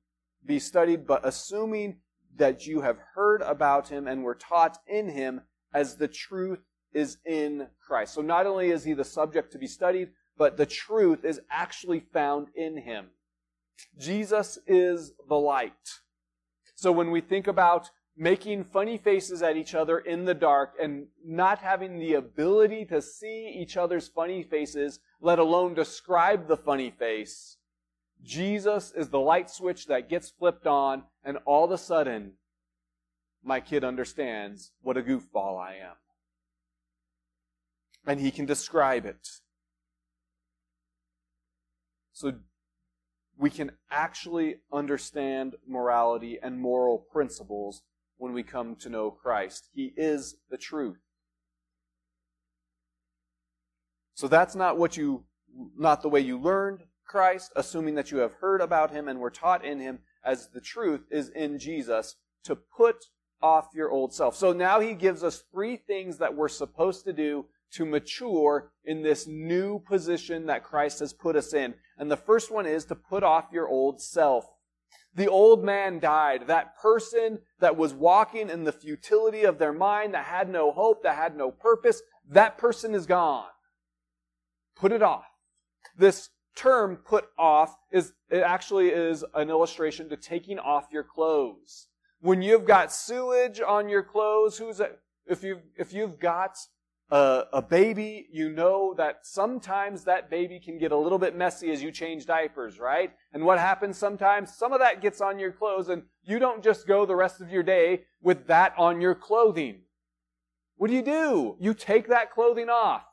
be 0.44 0.58
studied, 0.58 1.06
but 1.06 1.24
assuming 1.24 2.00
that 2.34 2.66
you 2.66 2.80
have 2.80 2.98
heard 3.14 3.42
about 3.42 3.88
him 3.88 4.08
and 4.08 4.24
were 4.24 4.34
taught 4.34 4.78
in 4.88 5.08
him 5.08 5.42
as 5.72 5.96
the 5.96 6.08
truth 6.08 6.58
is 6.94 7.18
in 7.26 7.68
Christ. 7.86 8.14
So 8.14 8.22
not 8.22 8.46
only 8.46 8.70
is 8.70 8.84
he 8.84 8.94
the 8.94 9.04
subject 9.04 9.52
to 9.52 9.58
be 9.58 9.66
studied, 9.66 10.10
but 10.36 10.56
the 10.56 10.66
truth 10.66 11.24
is 11.24 11.40
actually 11.50 12.00
found 12.00 12.48
in 12.54 12.78
him. 12.78 13.06
Jesus 13.98 14.58
is 14.66 15.12
the 15.28 15.36
light. 15.36 15.72
So 16.74 16.92
when 16.92 17.10
we 17.10 17.20
think 17.20 17.46
about 17.46 17.90
making 18.16 18.64
funny 18.64 18.96
faces 18.96 19.42
at 19.42 19.56
each 19.56 19.74
other 19.74 19.98
in 19.98 20.24
the 20.24 20.34
dark 20.34 20.74
and 20.80 21.06
not 21.24 21.58
having 21.58 21.98
the 21.98 22.14
ability 22.14 22.84
to 22.86 23.02
see 23.02 23.52
each 23.56 23.76
other's 23.76 24.08
funny 24.08 24.42
faces, 24.42 25.00
let 25.20 25.38
alone 25.38 25.74
describe 25.74 26.46
the 26.46 26.56
funny 26.56 26.90
face, 26.90 27.56
Jesus 28.22 28.92
is 28.96 29.08
the 29.08 29.20
light 29.20 29.50
switch 29.50 29.86
that 29.86 30.08
gets 30.08 30.30
flipped 30.30 30.66
on, 30.66 31.04
and 31.24 31.38
all 31.44 31.64
of 31.64 31.70
a 31.70 31.78
sudden, 31.78 32.32
my 33.42 33.60
kid 33.60 33.84
understands 33.84 34.72
what 34.80 34.96
a 34.96 35.02
goofball 35.02 35.60
I 35.60 35.74
am. 35.74 35.96
And 38.06 38.20
he 38.20 38.30
can 38.30 38.46
describe 38.46 39.06
it. 39.06 39.28
So 42.12 42.32
we 43.36 43.50
can 43.50 43.72
actually 43.90 44.56
understand 44.72 45.56
morality 45.66 46.38
and 46.42 46.60
moral 46.60 46.98
principles 46.98 47.82
when 48.16 48.32
we 48.32 48.42
come 48.42 48.76
to 48.76 48.88
know 48.88 49.10
Christ. 49.10 49.68
He 49.74 49.92
is 49.96 50.36
the 50.50 50.56
truth. 50.56 50.98
So 54.14 54.28
that's 54.28 54.54
not 54.54 54.78
what 54.78 54.96
you, 54.96 55.24
not 55.76 56.02
the 56.02 56.08
way 56.08 56.20
you 56.20 56.38
learned 56.38 56.84
Christ, 57.04 57.52
assuming 57.56 57.96
that 57.96 58.12
you 58.12 58.18
have 58.18 58.34
heard 58.34 58.60
about 58.60 58.92
him 58.92 59.08
and 59.08 59.18
were 59.18 59.30
taught 59.30 59.64
in 59.64 59.80
him 59.80 59.98
as 60.24 60.48
the 60.48 60.60
truth 60.60 61.02
is 61.10 61.28
in 61.30 61.58
Jesus 61.58 62.16
to 62.44 62.54
put 62.54 63.06
off 63.42 63.68
your 63.74 63.90
old 63.90 64.14
self. 64.14 64.36
So 64.36 64.52
now 64.52 64.80
he 64.80 64.94
gives 64.94 65.24
us 65.24 65.42
three 65.52 65.76
things 65.76 66.18
that 66.18 66.34
we're 66.34 66.48
supposed 66.48 67.04
to 67.04 67.12
do 67.12 67.46
to 67.74 67.84
mature 67.84 68.70
in 68.84 69.02
this 69.02 69.26
new 69.26 69.78
position 69.80 70.46
that 70.46 70.64
Christ 70.64 71.00
has 71.00 71.12
put 71.12 71.36
us 71.36 71.52
in. 71.54 71.74
And 71.98 72.10
the 72.10 72.16
first 72.16 72.50
one 72.50 72.66
is 72.66 72.84
to 72.86 72.94
put 72.94 73.22
off 73.22 73.46
your 73.52 73.68
old 73.68 74.00
self. 74.00 74.46
The 75.14 75.28
old 75.28 75.64
man 75.64 76.00
died. 76.00 76.48
That 76.48 76.76
person 76.76 77.38
that 77.60 77.76
was 77.76 77.94
walking 77.94 78.50
in 78.50 78.64
the 78.64 78.72
futility 78.72 79.44
of 79.44 79.58
their 79.58 79.72
mind, 79.72 80.14
that 80.14 80.24
had 80.24 80.48
no 80.48 80.72
hope, 80.72 81.02
that 81.04 81.16
had 81.16 81.36
no 81.36 81.50
purpose, 81.50 82.02
that 82.28 82.58
person 82.58 82.94
is 82.94 83.06
gone. 83.06 83.46
Put 84.76 84.92
it 84.92 85.02
off. 85.02 85.26
This 85.96 86.30
term 86.56 86.96
put 86.96 87.26
off 87.38 87.76
is, 87.92 88.12
it 88.28 88.42
actually 88.42 88.88
is 88.88 89.24
an 89.34 89.50
illustration 89.50 90.08
to 90.08 90.16
taking 90.16 90.58
off 90.58 90.88
your 90.92 91.04
clothes. 91.04 91.88
When 92.20 92.42
you've 92.42 92.64
got 92.64 92.92
sewage 92.92 93.60
on 93.60 93.88
your 93.88 94.02
clothes, 94.02 94.58
who's, 94.58 94.80
if 95.26 95.44
you've, 95.44 95.62
if 95.76 95.92
you've 95.92 96.18
got 96.18 96.56
a, 97.10 97.44
a 97.52 97.62
baby, 97.62 98.26
you 98.32 98.50
know 98.50 98.94
that 98.96 99.26
sometimes 99.26 100.04
that 100.04 100.30
baby 100.30 100.58
can 100.58 100.78
get 100.78 100.92
a 100.92 100.96
little 100.96 101.18
bit 101.18 101.36
messy 101.36 101.70
as 101.70 101.82
you 101.82 101.92
change 101.92 102.26
diapers, 102.26 102.78
right? 102.78 103.12
And 103.32 103.44
what 103.44 103.58
happens 103.58 103.98
sometimes? 103.98 104.56
Some 104.56 104.72
of 104.72 104.80
that 104.80 105.02
gets 105.02 105.20
on 105.20 105.38
your 105.38 105.52
clothes 105.52 105.88
and 105.88 106.04
you 106.24 106.38
don't 106.38 106.62
just 106.62 106.86
go 106.86 107.04
the 107.04 107.16
rest 107.16 107.40
of 107.40 107.50
your 107.50 107.62
day 107.62 108.04
with 108.22 108.46
that 108.46 108.74
on 108.78 109.00
your 109.00 109.14
clothing. 109.14 109.82
What 110.76 110.88
do 110.88 110.94
you 110.94 111.02
do? 111.02 111.56
You 111.60 111.74
take 111.74 112.08
that 112.08 112.32
clothing 112.32 112.68
off. 112.68 113.04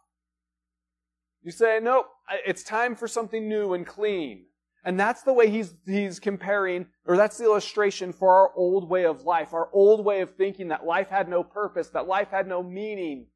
You 1.44 1.52
say, 1.52 1.80
nope, 1.82 2.08
it's 2.46 2.64
time 2.64 2.96
for 2.96 3.08
something 3.08 3.48
new 3.48 3.74
and 3.74 3.86
clean. 3.86 4.46
And 4.84 5.00
that's 5.00 5.22
the 5.22 5.34
way 5.34 5.50
he's, 5.50 5.76
he's 5.86 6.20
comparing, 6.20 6.88
or 7.06 7.18
that's 7.18 7.38
the 7.38 7.44
illustration 7.44 8.14
for 8.14 8.34
our 8.34 8.52
old 8.56 8.90
way 8.90 9.06
of 9.06 9.26
life, 9.26 9.54
our 9.54 9.70
old 9.74 10.04
way 10.04 10.22
of 10.22 10.36
thinking 10.36 10.70
that 10.70 10.86
life 10.86 11.10
had 11.10 11.30
no 11.30 11.44
purpose, 11.44 11.90
that 11.90 12.08
life 12.08 12.30
had 12.32 12.48
no 12.48 12.64
meaning, 12.64 13.28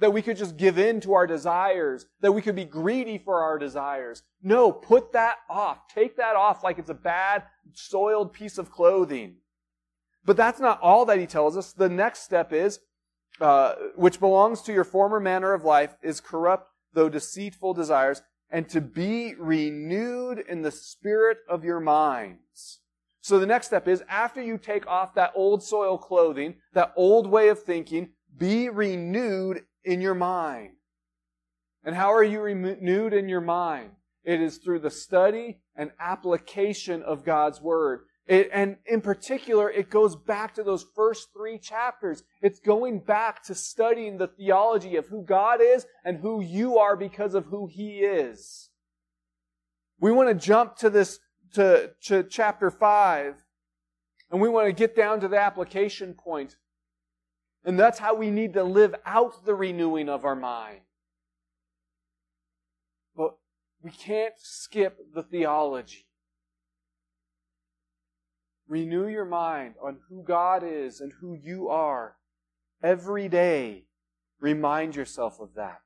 that 0.00 0.12
we 0.12 0.22
could 0.22 0.36
just 0.36 0.56
give 0.56 0.78
in 0.78 1.00
to 1.00 1.14
our 1.14 1.26
desires, 1.26 2.06
that 2.20 2.32
we 2.32 2.42
could 2.42 2.56
be 2.56 2.64
greedy 2.64 3.18
for 3.18 3.42
our 3.42 3.58
desires. 3.58 4.22
No, 4.42 4.72
put 4.72 5.12
that 5.12 5.36
off. 5.48 5.86
Take 5.88 6.16
that 6.16 6.36
off 6.36 6.64
like 6.64 6.78
it's 6.78 6.90
a 6.90 6.94
bad, 6.94 7.44
soiled 7.72 8.32
piece 8.32 8.58
of 8.58 8.70
clothing. 8.70 9.36
But 10.24 10.36
that's 10.36 10.60
not 10.60 10.80
all 10.80 11.04
that 11.06 11.18
he 11.18 11.26
tells 11.26 11.56
us. 11.56 11.72
The 11.72 11.88
next 11.88 12.22
step 12.22 12.52
is, 12.52 12.80
uh, 13.40 13.74
which 13.94 14.20
belongs 14.20 14.62
to 14.62 14.72
your 14.72 14.84
former 14.84 15.20
manner 15.20 15.52
of 15.52 15.64
life, 15.64 15.96
is 16.02 16.20
corrupt 16.20 16.70
though 16.94 17.08
deceitful 17.08 17.74
desires, 17.74 18.22
and 18.50 18.68
to 18.68 18.80
be 18.80 19.34
renewed 19.34 20.38
in 20.48 20.62
the 20.62 20.70
spirit 20.70 21.38
of 21.48 21.64
your 21.64 21.80
minds. 21.80 22.80
So 23.20 23.38
the 23.38 23.46
next 23.46 23.66
step 23.66 23.88
is 23.88 24.02
after 24.08 24.42
you 24.42 24.58
take 24.58 24.86
off 24.86 25.14
that 25.14 25.32
old 25.34 25.62
soil 25.62 25.98
clothing, 25.98 26.56
that 26.72 26.92
old 26.96 27.26
way 27.26 27.48
of 27.48 27.62
thinking, 27.62 28.10
be 28.36 28.68
renewed 28.68 29.62
in 29.84 30.00
your 30.00 30.14
mind. 30.14 30.72
And 31.84 31.94
how 31.94 32.12
are 32.12 32.24
you 32.24 32.40
renewed 32.40 33.12
in 33.12 33.28
your 33.28 33.40
mind? 33.40 33.90
It 34.24 34.40
is 34.40 34.56
through 34.58 34.80
the 34.80 34.90
study 34.90 35.58
and 35.76 35.90
application 36.00 37.02
of 37.02 37.24
God's 37.24 37.60
Word. 37.60 38.00
It, 38.26 38.48
and 38.52 38.76
in 38.86 39.02
particular, 39.02 39.70
it 39.70 39.90
goes 39.90 40.16
back 40.16 40.54
to 40.54 40.62
those 40.62 40.86
first 40.96 41.28
three 41.36 41.58
chapters. 41.58 42.22
It's 42.40 42.58
going 42.58 43.00
back 43.00 43.42
to 43.44 43.54
studying 43.54 44.16
the 44.16 44.28
theology 44.28 44.96
of 44.96 45.08
who 45.08 45.24
God 45.24 45.60
is 45.60 45.86
and 46.04 46.18
who 46.18 46.40
you 46.40 46.78
are 46.78 46.96
because 46.96 47.34
of 47.34 47.46
who 47.46 47.66
He 47.66 47.98
is. 47.98 48.70
We 50.00 50.10
want 50.10 50.30
to 50.30 50.46
jump 50.46 50.76
to 50.76 50.88
this, 50.88 51.18
to, 51.52 51.90
to 52.04 52.22
chapter 52.24 52.70
5, 52.70 53.34
and 54.30 54.40
we 54.40 54.48
want 54.48 54.68
to 54.68 54.72
get 54.72 54.96
down 54.96 55.20
to 55.20 55.28
the 55.28 55.38
application 55.38 56.14
point. 56.14 56.56
And 57.64 57.78
that's 57.78 57.98
how 57.98 58.14
we 58.14 58.30
need 58.30 58.52
to 58.54 58.64
live 58.64 58.94
out 59.06 59.44
the 59.46 59.54
renewing 59.54 60.08
of 60.08 60.24
our 60.24 60.36
mind. 60.36 60.80
But 63.16 63.36
we 63.82 63.90
can't 63.90 64.34
skip 64.38 64.98
the 65.14 65.22
theology. 65.22 66.06
Renew 68.68 69.08
your 69.08 69.24
mind 69.24 69.74
on 69.82 69.98
who 70.08 70.24
God 70.24 70.62
is 70.64 71.00
and 71.00 71.12
who 71.20 71.34
you 71.34 71.68
are. 71.68 72.16
Every 72.82 73.28
day, 73.28 73.86
remind 74.40 74.96
yourself 74.96 75.40
of 75.40 75.54
that. 75.54 75.80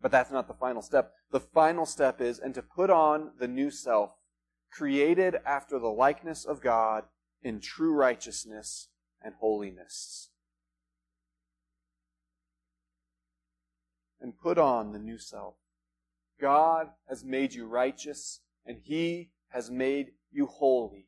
But 0.00 0.10
that's 0.10 0.30
not 0.30 0.48
the 0.48 0.54
final 0.54 0.82
step. 0.82 1.12
The 1.30 1.40
final 1.40 1.86
step 1.86 2.20
is, 2.20 2.38
and 2.38 2.54
to 2.54 2.62
put 2.62 2.90
on 2.90 3.32
the 3.38 3.48
new 3.48 3.70
self, 3.70 4.10
created 4.72 5.36
after 5.44 5.78
the 5.78 5.88
likeness 5.88 6.44
of 6.44 6.60
God 6.60 7.04
in 7.42 7.60
true 7.60 7.92
righteousness 7.92 8.88
and 9.22 9.34
holiness. 9.40 10.29
And 14.20 14.38
put 14.38 14.58
on 14.58 14.92
the 14.92 14.98
new 14.98 15.18
self. 15.18 15.54
God 16.40 16.88
has 17.08 17.24
made 17.24 17.54
you 17.54 17.66
righteous, 17.66 18.40
and 18.66 18.78
He 18.82 19.30
has 19.48 19.70
made 19.70 20.12
you 20.30 20.46
holy. 20.46 21.06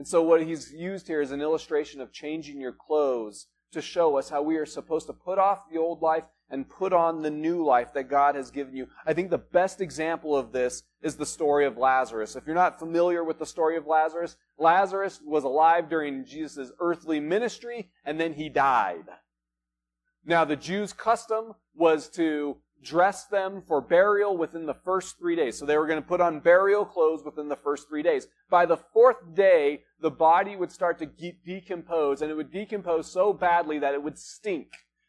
And 0.00 0.08
so 0.08 0.22
what 0.22 0.42
he's 0.42 0.72
used 0.72 1.08
here 1.08 1.20
is 1.20 1.30
an 1.30 1.42
illustration 1.42 2.00
of 2.00 2.10
changing 2.10 2.58
your 2.58 2.72
clothes 2.72 3.48
to 3.72 3.82
show 3.82 4.16
us 4.16 4.30
how 4.30 4.40
we 4.42 4.56
are 4.56 4.64
supposed 4.64 5.06
to 5.08 5.12
put 5.12 5.38
off 5.38 5.68
the 5.70 5.78
old 5.78 6.00
life 6.00 6.24
and 6.48 6.68
put 6.68 6.92
on 6.92 7.20
the 7.20 7.30
new 7.30 7.62
life 7.62 7.92
that 7.92 8.08
God 8.08 8.34
has 8.34 8.50
given 8.50 8.74
you. 8.74 8.88
I 9.06 9.12
think 9.12 9.28
the 9.28 9.38
best 9.38 9.80
example 9.80 10.34
of 10.34 10.52
this 10.52 10.82
is 11.02 11.16
the 11.16 11.26
story 11.26 11.66
of 11.66 11.76
Lazarus. 11.76 12.34
If 12.34 12.46
you're 12.46 12.54
not 12.54 12.78
familiar 12.78 13.22
with 13.22 13.38
the 13.38 13.44
story 13.44 13.76
of 13.76 13.86
Lazarus, 13.86 14.36
Lazarus 14.58 15.20
was 15.22 15.44
alive 15.44 15.90
during 15.90 16.24
Jesus' 16.24 16.72
earthly 16.80 17.20
ministry 17.20 17.90
and 18.04 18.18
then 18.18 18.32
he 18.32 18.48
died. 18.48 19.04
Now 20.24 20.44
the 20.44 20.56
Jews' 20.56 20.92
custom 20.92 21.54
was 21.74 22.08
to 22.10 22.56
dress 22.82 23.26
them 23.26 23.62
for 23.66 23.80
burial 23.80 24.36
within 24.36 24.66
the 24.66 24.74
first 24.74 25.18
three 25.18 25.36
days. 25.36 25.58
So 25.58 25.66
they 25.66 25.76
were 25.76 25.86
going 25.86 26.00
to 26.00 26.08
put 26.08 26.20
on 26.20 26.40
burial 26.40 26.84
clothes 26.84 27.22
within 27.24 27.48
the 27.48 27.56
first 27.56 27.88
three 27.88 28.02
days. 28.02 28.26
By 28.48 28.66
the 28.66 28.76
fourth 28.76 29.34
day, 29.34 29.82
the 30.00 30.10
body 30.10 30.56
would 30.56 30.72
start 30.72 30.98
to 30.98 31.32
decompose, 31.44 32.22
and 32.22 32.30
it 32.30 32.34
would 32.34 32.52
decompose 32.52 33.10
so 33.10 33.32
badly 33.32 33.78
that 33.78 33.94
it 33.94 34.02
would 34.02 34.18
stink. 34.18 34.68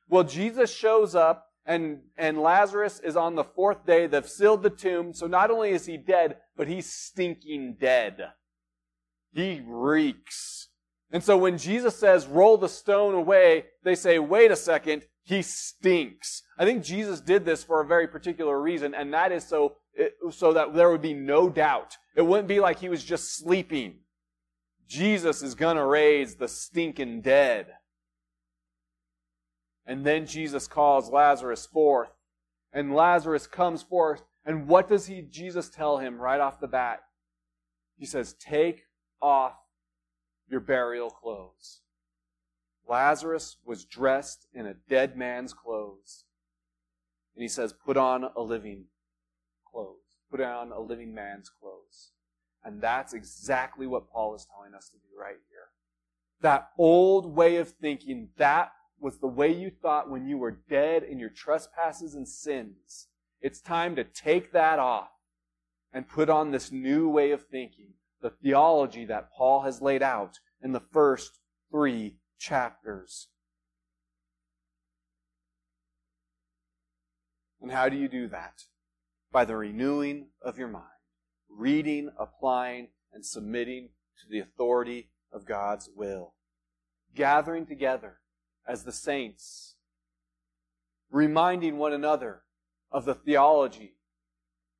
Well, 0.09 0.23
Jesus 0.23 0.73
shows 0.73 1.15
up, 1.15 1.47
and, 1.65 2.01
and 2.17 2.41
Lazarus 2.41 2.99
is 2.99 3.15
on 3.15 3.35
the 3.35 3.43
fourth 3.43 3.85
day. 3.85 4.07
They've 4.07 4.27
sealed 4.27 4.63
the 4.63 4.69
tomb, 4.69 5.13
so 5.13 5.27
not 5.27 5.51
only 5.51 5.69
is 5.69 5.85
he 5.85 5.95
dead, 5.95 6.37
but 6.57 6.67
he's 6.67 6.91
stinking 6.91 7.77
dead. 7.79 8.31
He 9.33 9.61
reeks. 9.65 10.67
And 11.11 11.23
so 11.23 11.37
when 11.37 11.57
Jesus 11.57 11.97
says, 11.97 12.25
roll 12.25 12.57
the 12.57 12.69
stone 12.69 13.13
away, 13.13 13.65
they 13.83 13.95
say, 13.95 14.17
wait 14.19 14.51
a 14.51 14.55
second, 14.55 15.03
he 15.23 15.41
stinks. 15.41 16.43
I 16.57 16.65
think 16.65 16.83
Jesus 16.83 17.21
did 17.21 17.45
this 17.45 17.63
for 17.63 17.81
a 17.81 17.85
very 17.85 18.07
particular 18.07 18.61
reason, 18.61 18.93
and 18.93 19.13
that 19.13 19.31
is 19.31 19.45
so, 19.45 19.75
so 20.31 20.53
that 20.53 20.73
there 20.73 20.89
would 20.89 21.01
be 21.01 21.13
no 21.13 21.49
doubt. 21.49 21.97
It 22.15 22.21
wouldn't 22.21 22.47
be 22.47 22.59
like 22.59 22.79
he 22.79 22.89
was 22.89 23.03
just 23.03 23.37
sleeping. 23.37 23.99
Jesus 24.87 25.41
is 25.41 25.55
gonna 25.55 25.85
raise 25.85 26.35
the 26.35 26.47
stinking 26.47 27.21
dead. 27.21 27.67
And 29.85 30.05
then 30.05 30.25
Jesus 30.25 30.67
calls 30.67 31.09
Lazarus 31.09 31.65
forth. 31.65 32.11
And 32.71 32.95
Lazarus 32.95 33.47
comes 33.47 33.83
forth. 33.83 34.23
And 34.45 34.67
what 34.67 34.87
does 34.87 35.07
he, 35.07 35.21
Jesus 35.21 35.69
tell 35.69 35.97
him 35.97 36.19
right 36.19 36.39
off 36.39 36.59
the 36.59 36.67
bat? 36.67 37.01
He 37.97 38.05
says, 38.05 38.33
take 38.33 38.83
off 39.21 39.53
your 40.51 40.59
burial 40.59 41.09
clothes. 41.09 41.81
Lazarus 42.87 43.57
was 43.65 43.85
dressed 43.85 44.47
in 44.53 44.65
a 44.65 44.73
dead 44.73 45.17
man's 45.17 45.53
clothes. 45.53 46.25
And 47.35 47.41
he 47.41 47.47
says, 47.47 47.73
put 47.73 47.95
on 47.95 48.25
a 48.35 48.41
living 48.41 48.85
clothes. 49.71 49.95
Put 50.29 50.41
on 50.41 50.71
a 50.71 50.79
living 50.79 51.13
man's 51.13 51.49
clothes. 51.49 52.11
And 52.63 52.81
that's 52.81 53.13
exactly 53.13 53.87
what 53.87 54.11
Paul 54.11 54.35
is 54.35 54.45
telling 54.53 54.73
us 54.73 54.89
to 54.89 54.97
do 54.97 55.19
right 55.19 55.37
here. 55.49 55.69
That 56.41 56.69
old 56.77 57.35
way 57.35 57.57
of 57.57 57.69
thinking, 57.69 58.29
that 58.37 58.71
was 58.99 59.19
the 59.19 59.27
way 59.27 59.51
you 59.53 59.71
thought 59.71 60.09
when 60.09 60.27
you 60.27 60.37
were 60.37 60.59
dead 60.69 61.03
in 61.03 61.17
your 61.17 61.29
trespasses 61.29 62.13
and 62.13 62.27
sins. 62.27 63.07
It's 63.41 63.61
time 63.61 63.95
to 63.95 64.03
take 64.03 64.51
that 64.51 64.79
off 64.79 65.09
and 65.93 66.07
put 66.07 66.29
on 66.29 66.51
this 66.51 66.71
new 66.71 67.09
way 67.09 67.31
of 67.31 67.47
thinking, 67.47 67.93
the 68.21 68.29
theology 68.29 69.05
that 69.05 69.31
Paul 69.35 69.61
has 69.61 69.81
laid 69.81 70.03
out 70.03 70.39
in 70.61 70.71
the 70.71 70.83
first 70.91 71.39
three 71.71 72.17
chapters. 72.37 73.27
And 77.61 77.71
how 77.71 77.89
do 77.89 77.97
you 77.97 78.07
do 78.07 78.27
that? 78.27 78.63
By 79.31 79.45
the 79.45 79.55
renewing 79.55 80.27
of 80.41 80.57
your 80.57 80.67
mind, 80.67 80.85
reading, 81.49 82.09
applying, 82.17 82.89
and 83.13 83.25
submitting 83.25 83.89
to 84.19 84.29
the 84.29 84.39
authority 84.39 85.09
of 85.31 85.45
God's 85.45 85.89
will. 85.95 86.33
Gathering 87.15 87.65
together 87.65 88.19
as 88.67 88.83
the 88.83 88.91
saints, 88.91 89.75
reminding 91.09 91.77
one 91.77 91.93
another 91.93 92.43
of 92.91 93.05
the 93.05 93.15
theology 93.15 93.95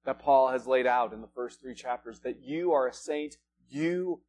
that 0.06 0.20
Paul 0.20 0.50
has 0.50 0.68
laid 0.68 0.88
out 0.88 1.14
in 1.14 1.22
the 1.22 1.28
first 1.28 1.62
three 1.62 1.76
chapters 1.76 2.20
that 2.22 2.42
you 2.42 2.72
are 2.72 2.88
a 2.88 2.94
saint, 2.94 3.38
you 3.70 4.22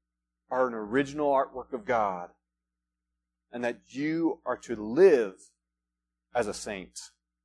are 0.51 0.67
an 0.67 0.75
original 0.75 1.33
artwork 1.33 1.73
of 1.73 1.85
God, 1.85 2.29
and 3.51 3.65
that 3.65 3.81
you 3.89 4.41
are 4.45 4.57
to 4.59 4.77
live 4.77 5.35
as 6.35 6.47
a 6.47 6.55
saint, 6.55 6.99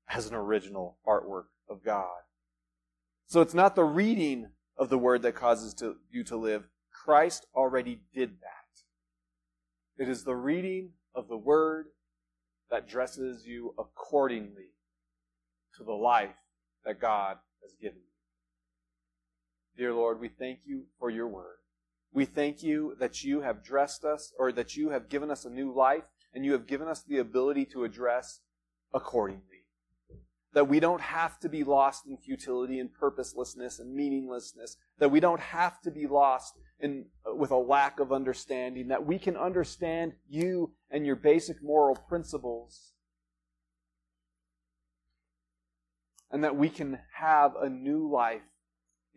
as 0.09 0.27
an 0.27 0.35
original 0.35 0.97
artwork 1.07 1.45
of 1.69 1.83
God. 1.83 2.19
So 3.27 3.41
it's 3.41 3.53
not 3.53 3.75
the 3.75 3.83
reading 3.83 4.49
of 4.77 4.89
the 4.89 4.97
word 4.97 5.21
that 5.23 5.35
causes 5.35 5.73
to, 5.75 5.95
you 6.11 6.23
to 6.25 6.37
live. 6.37 6.67
Christ 6.91 7.45
already 7.55 8.01
did 8.13 8.31
that. 8.41 10.03
It 10.03 10.09
is 10.09 10.23
the 10.23 10.35
reading 10.35 10.91
of 11.15 11.27
the 11.27 11.37
word 11.37 11.87
that 12.69 12.87
dresses 12.87 13.45
you 13.45 13.73
accordingly 13.79 14.71
to 15.77 15.83
the 15.83 15.93
life 15.93 16.35
that 16.85 16.99
God 16.99 17.37
has 17.63 17.73
given 17.81 17.97
you. 17.97 18.16
Dear 19.77 19.93
Lord, 19.93 20.19
we 20.19 20.27
thank 20.27 20.61
you 20.65 20.85
for 20.99 21.11
your 21.11 21.27
word. 21.27 21.57
We 22.11 22.25
thank 22.25 22.63
you 22.63 22.95
that 22.99 23.23
you 23.23 23.41
have 23.41 23.63
dressed 23.63 24.03
us, 24.03 24.33
or 24.39 24.51
that 24.53 24.75
you 24.75 24.89
have 24.89 25.07
given 25.07 25.29
us 25.29 25.45
a 25.45 25.51
new 25.51 25.71
life, 25.71 26.05
and 26.33 26.43
you 26.43 26.53
have 26.53 26.65
given 26.65 26.87
us 26.87 27.03
the 27.03 27.19
ability 27.19 27.65
to 27.65 27.83
address 27.83 28.41
accordingly. 28.91 29.65
That 30.53 30.67
we 30.67 30.79
don't 30.79 31.01
have 31.01 31.39
to 31.41 31.49
be 31.49 31.63
lost 31.63 32.07
in 32.07 32.17
futility 32.17 32.79
and 32.79 32.91
purposelessness 32.91 33.77
and 33.77 33.93
meaninglessness. 33.93 34.77
That 34.97 35.11
we 35.11 35.19
don't 35.19 35.39
have 35.39 35.79
to 35.81 35.91
be 35.91 36.07
lost 36.07 36.53
in, 36.79 37.05
uh, 37.29 37.35
with 37.35 37.51
a 37.51 37.57
lack 37.57 37.99
of 37.99 38.11
understanding. 38.11 38.87
That 38.87 39.05
we 39.05 39.19
can 39.19 39.37
understand 39.37 40.13
you 40.27 40.73
and 40.89 41.05
your 41.05 41.15
basic 41.15 41.61
moral 41.61 41.95
principles. 41.95 42.93
And 46.31 46.43
that 46.43 46.55
we 46.55 46.69
can 46.69 46.99
have 47.13 47.55
a 47.55 47.69
new 47.69 48.09
life 48.11 48.41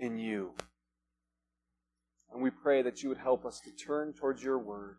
in 0.00 0.18
you. 0.18 0.52
And 2.32 2.42
we 2.42 2.50
pray 2.50 2.82
that 2.82 3.02
you 3.02 3.08
would 3.10 3.18
help 3.18 3.44
us 3.44 3.60
to 3.60 3.70
turn 3.70 4.12
towards 4.12 4.42
your 4.42 4.58
word, 4.58 4.96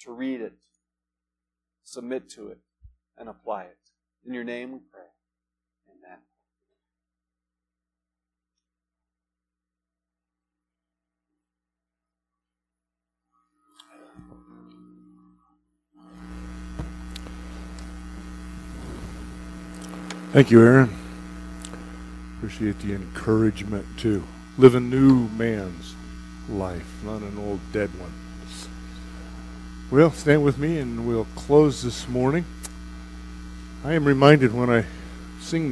to 0.00 0.12
read 0.12 0.40
it, 0.40 0.52
submit 1.82 2.28
to 2.30 2.48
it, 2.48 2.58
and 3.16 3.28
apply 3.28 3.62
it. 3.62 3.78
In 4.26 4.34
your 4.34 4.44
name 4.44 4.72
we 4.72 4.78
pray. 4.92 5.02
Amen. 5.88 6.18
Thank 20.32 20.50
you, 20.50 20.62
Aaron. 20.62 21.01
Appreciate 22.42 22.80
the 22.80 22.92
encouragement 22.92 23.86
too. 23.96 24.24
Live 24.58 24.74
a 24.74 24.80
new 24.80 25.28
man's 25.28 25.94
life, 26.48 26.92
not 27.04 27.22
an 27.22 27.38
old 27.38 27.60
dead 27.72 27.88
one. 28.00 28.12
Well, 29.92 30.10
stand 30.10 30.42
with 30.42 30.58
me 30.58 30.78
and 30.78 31.06
we'll 31.06 31.28
close 31.36 31.82
this 31.82 32.08
morning. 32.08 32.44
I 33.84 33.92
am 33.92 34.04
reminded 34.04 34.52
when 34.52 34.70
I 34.70 34.86
sing 35.40 35.68
this. 35.68 35.70